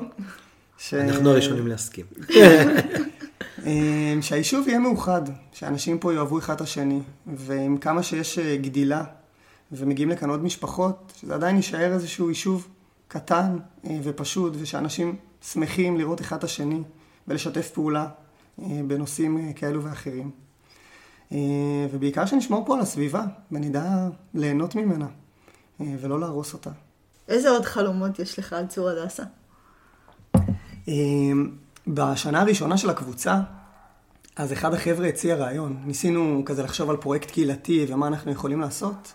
ש... 0.78 0.94
אנחנו 0.94 1.30
הראשונים 1.30 1.66
להסכים. 1.66 2.06
אה, 3.66 4.14
שהיישוב 4.22 4.68
יהיה 4.68 4.78
מאוחד, 4.78 5.22
שאנשים 5.52 5.98
פה 5.98 6.14
יאהבו 6.14 6.38
אחד 6.38 6.54
את 6.54 6.60
השני, 6.60 7.00
ועם 7.26 7.78
כמה 7.78 8.02
שיש 8.02 8.38
אה, 8.38 8.56
גדילה, 8.56 9.04
ומגיעים 9.72 10.10
לכאן 10.10 10.30
עוד 10.30 10.44
משפחות, 10.44 11.12
שזה 11.20 11.34
עדיין 11.34 11.56
יישאר 11.56 11.92
איזשהו 11.92 12.28
יישוב 12.28 12.68
קטן 13.08 13.58
ופשוט, 14.02 14.52
ושאנשים 14.60 15.16
שמחים 15.42 15.98
לראות 15.98 16.20
אחד 16.20 16.36
את 16.36 16.44
השני, 16.44 16.82
ולשתף 17.28 17.70
פעולה 17.70 18.08
בנושאים 18.58 19.52
כאלו 19.52 19.84
ואחרים. 19.84 20.30
אה, 21.32 21.86
ובעיקר 21.92 22.26
שנשמור 22.26 22.66
פה 22.66 22.74
על 22.74 22.80
הסביבה, 22.80 23.24
ונדע 23.52 24.08
ליהנות 24.34 24.74
ממנה, 24.74 25.06
אה, 25.80 25.94
ולא 26.00 26.20
להרוס 26.20 26.52
אותה. 26.52 26.70
איזה 27.28 27.50
עוד 27.50 27.64
חלומות 27.64 28.18
יש 28.18 28.38
לך 28.38 28.52
על 28.52 28.66
צור 28.66 28.88
הדסה? 28.88 29.22
אמ, 30.88 31.50
בשנה 31.86 32.40
הראשונה 32.40 32.76
של 32.76 32.90
הקבוצה, 32.90 33.40
אז 34.36 34.52
אחד 34.52 34.74
החבר'ה 34.74 35.08
הציע 35.08 35.36
רעיון. 35.36 35.82
ניסינו 35.84 36.42
כזה 36.46 36.62
לחשוב 36.62 36.90
על 36.90 36.96
פרויקט 36.96 37.30
קהילתי 37.30 37.86
ומה 37.88 38.06
אנחנו 38.06 38.32
יכולים 38.32 38.60
לעשות, 38.60 39.12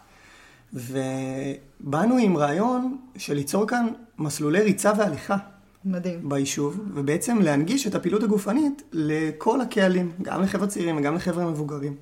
ובאנו 0.74 2.18
עם 2.18 2.38
רעיון 2.38 2.98
של 3.18 3.34
ליצור 3.34 3.68
כאן 3.68 3.88
מסלולי 4.18 4.62
ריצה 4.62 4.92
והליכה 4.98 5.38
מדהים. 5.86 6.30
ביישוב, 6.30 6.80
ובעצם 6.94 7.40
להנגיש 7.42 7.88
את 7.88 7.96
הפעילות 7.96 8.24
הגופנית 8.24 8.84
לכל 8.92 9.62
הקהלים, 9.62 10.12
גם 10.22 10.42
לחבר'ה 10.42 10.68
צעירים 10.68 10.98
וגם 10.98 11.16
לחבר'ה 11.16 11.46
מבוגרים. 11.46 11.96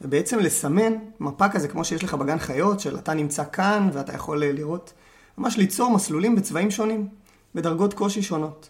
ובעצם 0.00 0.38
לסמן 0.38 0.92
מפה 1.20 1.48
כזה, 1.48 1.68
כמו 1.68 1.84
שיש 1.84 2.04
לך 2.04 2.14
בגן 2.14 2.38
חיות, 2.38 2.80
של 2.80 2.98
אתה 2.98 3.14
נמצא 3.14 3.44
כאן 3.52 3.90
ואתה 3.92 4.12
יכול 4.12 4.42
אה, 4.42 4.52
לראות, 4.52 4.92
ממש 5.38 5.56
ליצור 5.56 5.90
מסלולים 5.90 6.36
בצבעים 6.36 6.70
שונים, 6.70 7.08
בדרגות 7.54 7.94
קושי 7.94 8.22
שונות. 8.22 8.68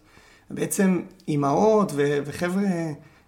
ובעצם 0.51 1.03
אימהות 1.29 1.93
ו- 1.95 2.19
וחבר'ה 2.25 2.63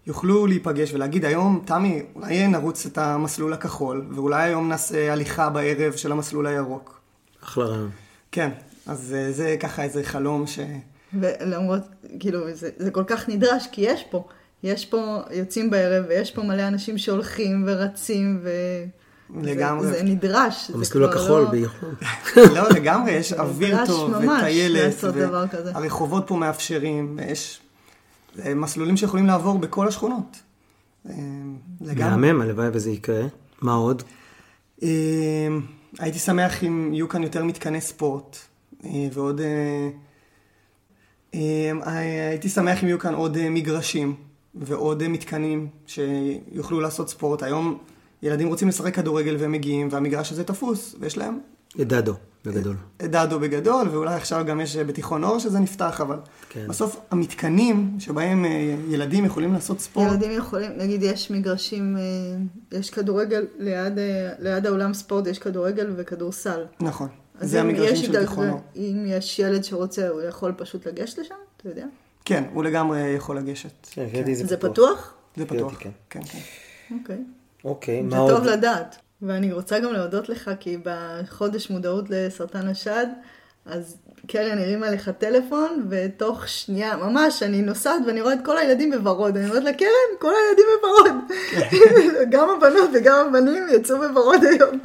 יוכלו 0.06 0.46
להיפגש 0.46 0.94
ולהגיד 0.94 1.24
היום, 1.24 1.62
תמי, 1.64 2.02
אולי 2.14 2.46
נרוץ 2.46 2.86
את 2.86 2.98
המסלול 2.98 3.52
הכחול, 3.52 4.06
ואולי 4.10 4.42
היום 4.42 4.68
נעשה 4.68 5.12
הליכה 5.12 5.50
בערב 5.50 5.92
של 5.92 6.12
המסלול 6.12 6.46
הירוק. 6.46 7.00
אחלה 7.44 7.64
רעיון. 7.64 7.90
כן, 8.32 8.50
אז 8.86 9.14
אה, 9.18 9.32
זה 9.32 9.56
ככה 9.60 9.82
איזה 9.82 10.04
חלום 10.04 10.46
ש... 10.46 10.58
ולמרות, 11.14 11.82
כאילו, 12.20 12.40
זה, 12.52 12.70
זה 12.76 12.90
כל 12.90 13.04
כך 13.06 13.28
נדרש, 13.28 13.66
כי 13.72 13.80
יש 13.80 14.04
פה, 14.10 14.24
יש 14.62 14.86
פה, 14.86 15.20
יוצאים 15.30 15.70
בערב, 15.70 16.04
ויש 16.08 16.30
פה 16.30 16.42
מלא 16.42 16.68
אנשים 16.68 16.98
שהולכים 16.98 17.64
ורצים, 17.66 18.40
ו... 18.42 18.50
לגמרי. 19.42 19.86
זה, 19.86 19.92
זה 19.92 20.02
נדרש. 20.02 20.68
זה 20.70 20.74
המסלול 20.74 21.04
הכחול 21.04 21.42
לא- 21.42 21.50
באיחור. 21.50 21.90
לא, 22.54 22.68
לגמרי, 22.70 23.12
יש 23.12 23.32
אוויר 23.42 23.74
נדרש 23.74 23.88
טוב 23.88 24.10
ממש 24.10 24.40
וטיילת, 24.40 24.84
לעשות 24.84 25.14
דבר 25.14 25.48
כזה. 25.48 25.72
והרחובות 25.74 26.24
פה 26.26 26.36
מאפשרים, 26.36 27.18
יש 27.26 27.60
אה, 28.44 28.54
מסלולים 28.54 28.96
שיכולים 28.96 29.26
לעבור 29.26 29.58
בכל 29.58 29.88
השכונות. 29.88 30.36
אה, 31.08 31.14
לגמרי. 31.80 32.16
מהמם, 32.16 32.40
הלוואי 32.40 32.68
וזה 32.72 32.90
יקרה. 32.90 33.22
מה 33.60 33.74
עוד? 33.74 34.02
אה, 34.82 34.88
הייתי 35.98 36.18
שמח 36.18 36.64
אם 36.64 36.90
יהיו 36.92 37.08
כאן 37.08 37.22
יותר 37.22 37.44
מתקני 37.44 37.80
ספורט, 37.80 38.36
ועוד... 39.12 39.40
אה, 41.34 41.72
אה, 41.86 42.28
הייתי 42.28 42.48
שמח 42.48 42.82
אם 42.82 42.88
יהיו 42.88 42.98
כאן 42.98 43.14
עוד 43.14 43.36
אה, 43.36 43.50
מגרשים 43.50 44.14
ועוד 44.54 45.02
אה, 45.02 45.08
מתקנים 45.08 45.68
שיוכלו 45.86 46.80
לעשות 46.80 47.08
ספורט. 47.08 47.42
היום 47.42 47.78
ילדים 48.22 48.48
רוצים 48.48 48.68
לשחק 48.68 48.94
כדורגל 48.94 49.36
והם 49.38 49.52
מגיעים, 49.52 49.88
והמגרש 49.90 50.32
הזה 50.32 50.44
תפוס, 50.44 50.94
ויש 51.00 51.18
להם 51.18 51.38
דדו, 51.76 52.14
בגדול. 52.44 52.76
את 52.96 53.10
דדו 53.10 53.40
בגדול, 53.40 53.88
ואולי 53.88 54.14
עכשיו 54.14 54.44
גם 54.46 54.60
יש 54.60 54.76
בתיכון 54.76 55.24
אור 55.24 55.38
שזה 55.38 55.58
נפתח, 55.58 56.00
אבל 56.00 56.16
כן. 56.48 56.66
בסוף 56.68 57.00
המתקנים 57.10 57.96
שבהם 57.98 58.44
ילדים 58.88 59.24
יכולים 59.24 59.52
לעשות 59.52 59.80
ספורט, 59.80 60.12
ילדים 60.12 60.30
יכולים, 60.30 60.70
נגיד 60.76 61.02
יש 61.02 61.30
מגרשים, 61.30 61.96
יש 62.72 62.90
כדורגל, 62.90 63.46
ליד, 63.58 63.92
ליד 64.38 64.66
האולם 64.66 64.94
ספורט 64.94 65.26
יש 65.26 65.38
כדורגל 65.38 65.92
וכדורסל. 65.96 66.64
נכון, 66.80 67.08
אז 67.40 67.50
זה 67.50 67.60
אם 67.60 67.66
המגרשים 67.66 68.12
של 68.12 68.26
אור. 68.36 68.60
אם 68.76 69.04
יש 69.06 69.38
ילד 69.38 69.64
שרוצה, 69.64 70.08
הוא 70.08 70.22
יכול 70.22 70.52
פשוט 70.56 70.86
לגשת 70.86 71.18
לשם, 71.18 71.34
אתה 71.56 71.68
יודע? 71.68 71.86
כן, 72.24 72.44
הוא 72.52 72.64
לגמרי 72.64 73.00
יכול 73.00 73.38
לגשת. 73.38 73.86
כן, 73.90 74.08
קראתי 74.12 74.32
את 74.42 74.48
זה 74.48 74.56
פתוח? 74.56 75.14
זה 75.36 75.46
פתוח. 75.46 75.74
כן. 75.78 75.90
כן, 76.10 76.20
כן. 76.22 76.38
אוקיי. 77.00 77.18
אוקיי, 77.64 78.02
זה 78.02 78.08
מה 78.08 78.18
עוד? 78.18 78.34
טוב 78.34 78.44
לדעת. 78.44 78.96
ואני 79.22 79.52
רוצה 79.52 79.78
גם 79.78 79.92
להודות 79.92 80.28
לך, 80.28 80.50
כי 80.60 80.78
בחודש 80.82 81.70
מודעות 81.70 82.10
לסרטן 82.10 82.68
השד, 82.68 83.06
אז 83.66 83.96
קרן 84.26 84.58
הרימה 84.58 84.90
לך 84.90 85.08
טלפון, 85.18 85.86
ותוך 85.90 86.48
שנייה, 86.48 86.96
ממש, 86.96 87.42
אני 87.42 87.62
נוסעת 87.62 88.02
ואני 88.06 88.20
רואה 88.22 88.34
את 88.34 88.38
כל 88.44 88.58
הילדים 88.58 88.90
בוורוד. 88.90 89.36
אני 89.36 89.48
אומרת 89.48 89.64
לה, 89.64 89.72
קרן, 89.72 89.88
כל 90.18 90.32
הילדים 90.46 90.66
בוורוד. 90.80 91.22
גם 92.32 92.48
הבנות 92.56 92.90
וגם 92.94 93.26
הבנים 93.28 93.66
יצאו 93.72 93.96
בוורוד 93.98 94.44
היום. 94.44 94.78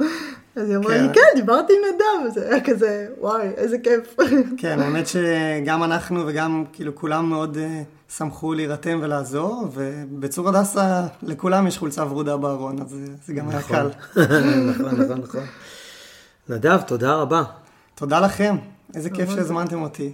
אז 0.56 0.68
היא 0.68 0.76
אמרה 0.76 0.96
לי, 0.96 1.08
כן. 1.08 1.12
כן, 1.14 1.40
דיברתי 1.40 1.72
עם 1.72 1.94
נדב. 1.94 2.26
אז 2.26 2.36
היה 2.36 2.64
כזה, 2.64 3.06
וואי, 3.20 3.48
איזה 3.56 3.78
כיף. 3.78 4.16
כן, 4.58 4.80
האמת 4.80 5.04
שגם 5.06 5.84
אנחנו 5.84 6.22
וגם 6.26 6.64
כאילו 6.72 6.94
כולם 6.94 7.28
מאוד 7.30 7.56
אה, 7.60 7.82
שמחו 8.16 8.54
להירתם 8.54 8.98
ולעזור, 9.02 9.68
ובצור 9.74 10.48
הדסה 10.48 11.02
לכולם 11.22 11.66
יש 11.66 11.78
חולצה 11.78 12.04
ורודה 12.06 12.36
בארון, 12.36 12.76
אז 12.82 12.90
זה- 12.90 13.12
זה 13.26 13.32
גם 13.32 13.48
היה 13.50 13.62
קל. 13.62 13.88
נכון, 14.70 15.00
נכון, 15.00 15.20
נכון. 15.22 15.40
נדב, 16.48 16.80
תודה 16.86 17.14
רבה. 17.14 17.42
תודה 18.02 18.20
לכם, 18.20 18.56
איזה 18.94 19.10
כיף 19.10 19.30
שהזמנתם 19.30 19.82
אותי. 19.82 20.12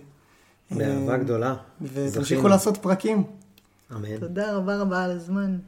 באהבה 0.71 1.13
אה, 1.13 1.19
גדולה. 1.19 1.55
ותמשיכו. 1.81 2.49
לעשות 2.49 2.77
פרקים. 2.77 3.25
אמן. 3.93 4.21
תודה 4.21 4.53
רבה 4.53 4.77
רבה 4.77 5.05
על 5.05 5.11
הזמן. 5.11 5.59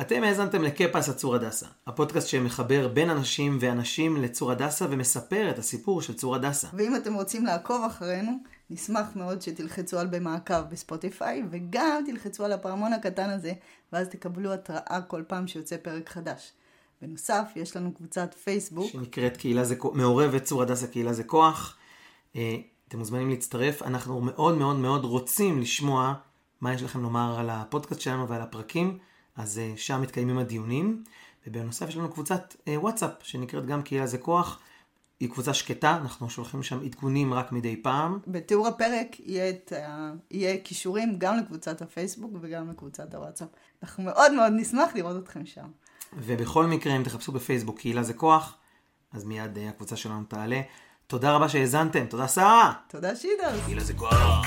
אתם 0.00 0.22
האזנתם 0.22 0.62
לקפס 0.62 1.08
הצור 1.08 1.34
הדסה, 1.34 1.66
הפודקאסט 1.86 2.28
שמחבר 2.28 2.88
בין 2.88 3.10
אנשים 3.10 3.58
ואנשים 3.60 4.22
לצור 4.22 4.52
הדסה 4.52 4.86
ומספר 4.90 5.50
את 5.50 5.58
הסיפור 5.58 6.02
של 6.02 6.14
צור 6.14 6.34
הדסה. 6.34 6.68
ואם 6.74 6.96
אתם 6.96 7.14
רוצים 7.14 7.46
לעקוב 7.46 7.84
אחרינו, 7.86 8.32
נשמח 8.70 9.06
מאוד 9.16 9.42
שתלחצו 9.42 9.98
על 9.98 10.06
במעקב 10.06 10.62
בספוטיפיי, 10.70 11.42
וגם 11.50 12.04
תלחצו 12.06 12.44
על 12.44 12.52
הפעמון 12.52 12.92
הקטן 12.92 13.30
הזה, 13.30 13.52
ואז 13.92 14.08
תקבלו 14.08 14.52
התראה 14.52 15.00
כל 15.08 15.22
פעם 15.26 15.46
שיוצא 15.46 15.76
פרק 15.82 16.08
חדש. 16.08 16.52
בנוסף, 17.02 17.52
יש 17.56 17.76
לנו 17.76 17.94
קבוצת 17.94 18.34
פייסבוק, 18.34 18.90
שנקראת 18.90 19.36
קהילה 19.36 19.64
זה 19.64 19.76
כוח, 19.76 19.94
מעורבת 19.94 20.44
צור 20.44 20.62
הדסה 20.62 20.86
קהילה 20.86 21.12
זה 21.12 21.24
כוח. 21.24 21.76
אה, 22.36 22.56
אתם 22.88 22.98
מוזמנים 22.98 23.30
להצטרף, 23.30 23.82
אנחנו 23.82 24.20
מאוד 24.20 24.58
מאוד 24.58 24.76
מאוד 24.76 25.04
רוצים 25.04 25.60
לשמוע 25.60 26.14
מה 26.60 26.74
יש 26.74 26.82
לכם 26.82 27.02
לומר 27.02 27.36
על 27.38 27.50
הפודקאסט 27.50 28.00
שלנו 28.00 28.28
ועל 28.28 28.40
הפרקים, 28.40 28.98
אז 29.36 29.58
אה, 29.58 29.72
שם 29.76 30.02
מתקיימים 30.02 30.38
הדיונים. 30.38 31.04
ובנוסף 31.46 31.88
יש 31.88 31.96
לנו 31.96 32.12
קבוצת 32.12 32.56
אה, 32.68 32.80
וואטסאפ 32.80 33.10
שנקראת 33.22 33.66
גם 33.66 33.82
קהילה 33.82 34.06
זה 34.06 34.18
כוח. 34.18 34.60
היא 35.20 35.30
קבוצה 35.30 35.54
שקטה, 35.54 35.96
אנחנו 35.96 36.30
שולחים 36.30 36.62
שם 36.62 36.80
עדכונים 36.84 37.34
רק 37.34 37.52
מדי 37.52 37.82
פעם. 37.82 38.18
בתיאור 38.26 38.68
הפרק 38.68 39.20
יהיה, 39.20 39.50
את. 39.50 39.72
יהיה 40.30 40.58
קישורים 40.58 41.18
גם 41.18 41.36
לקבוצת 41.36 41.82
הפייסבוק 41.82 42.32
וגם 42.40 42.70
לקבוצת 42.70 43.14
הוואטסאפ. 43.14 43.48
אנחנו 43.82 44.02
מאוד 44.02 44.32
מאוד 44.32 44.52
נשמח 44.56 44.94
לראות 44.94 45.22
אתכם 45.22 45.46
שם. 45.46 45.66
ובכל 46.16 46.66
מקרה, 46.66 46.96
אם 46.96 47.02
תחפשו 47.02 47.32
בפייסבוק 47.32 47.78
קהילה 47.78 48.02
זה 48.02 48.14
כוח, 48.14 48.56
אז 49.12 49.24
מיד 49.24 49.58
אה, 49.58 49.68
הקבוצה 49.68 49.96
שלנו 49.96 50.24
תעלה. 50.28 50.60
תודה 51.06 51.32
רבה 51.32 51.48
שהאזנתם, 51.48 52.06
תודה 52.06 52.28
שרה! 52.28 52.72
תודה 52.88 53.16
שידר. 53.16 53.60
קהילה 53.66 53.84
זה 53.84 53.94
כוח. 53.94 54.46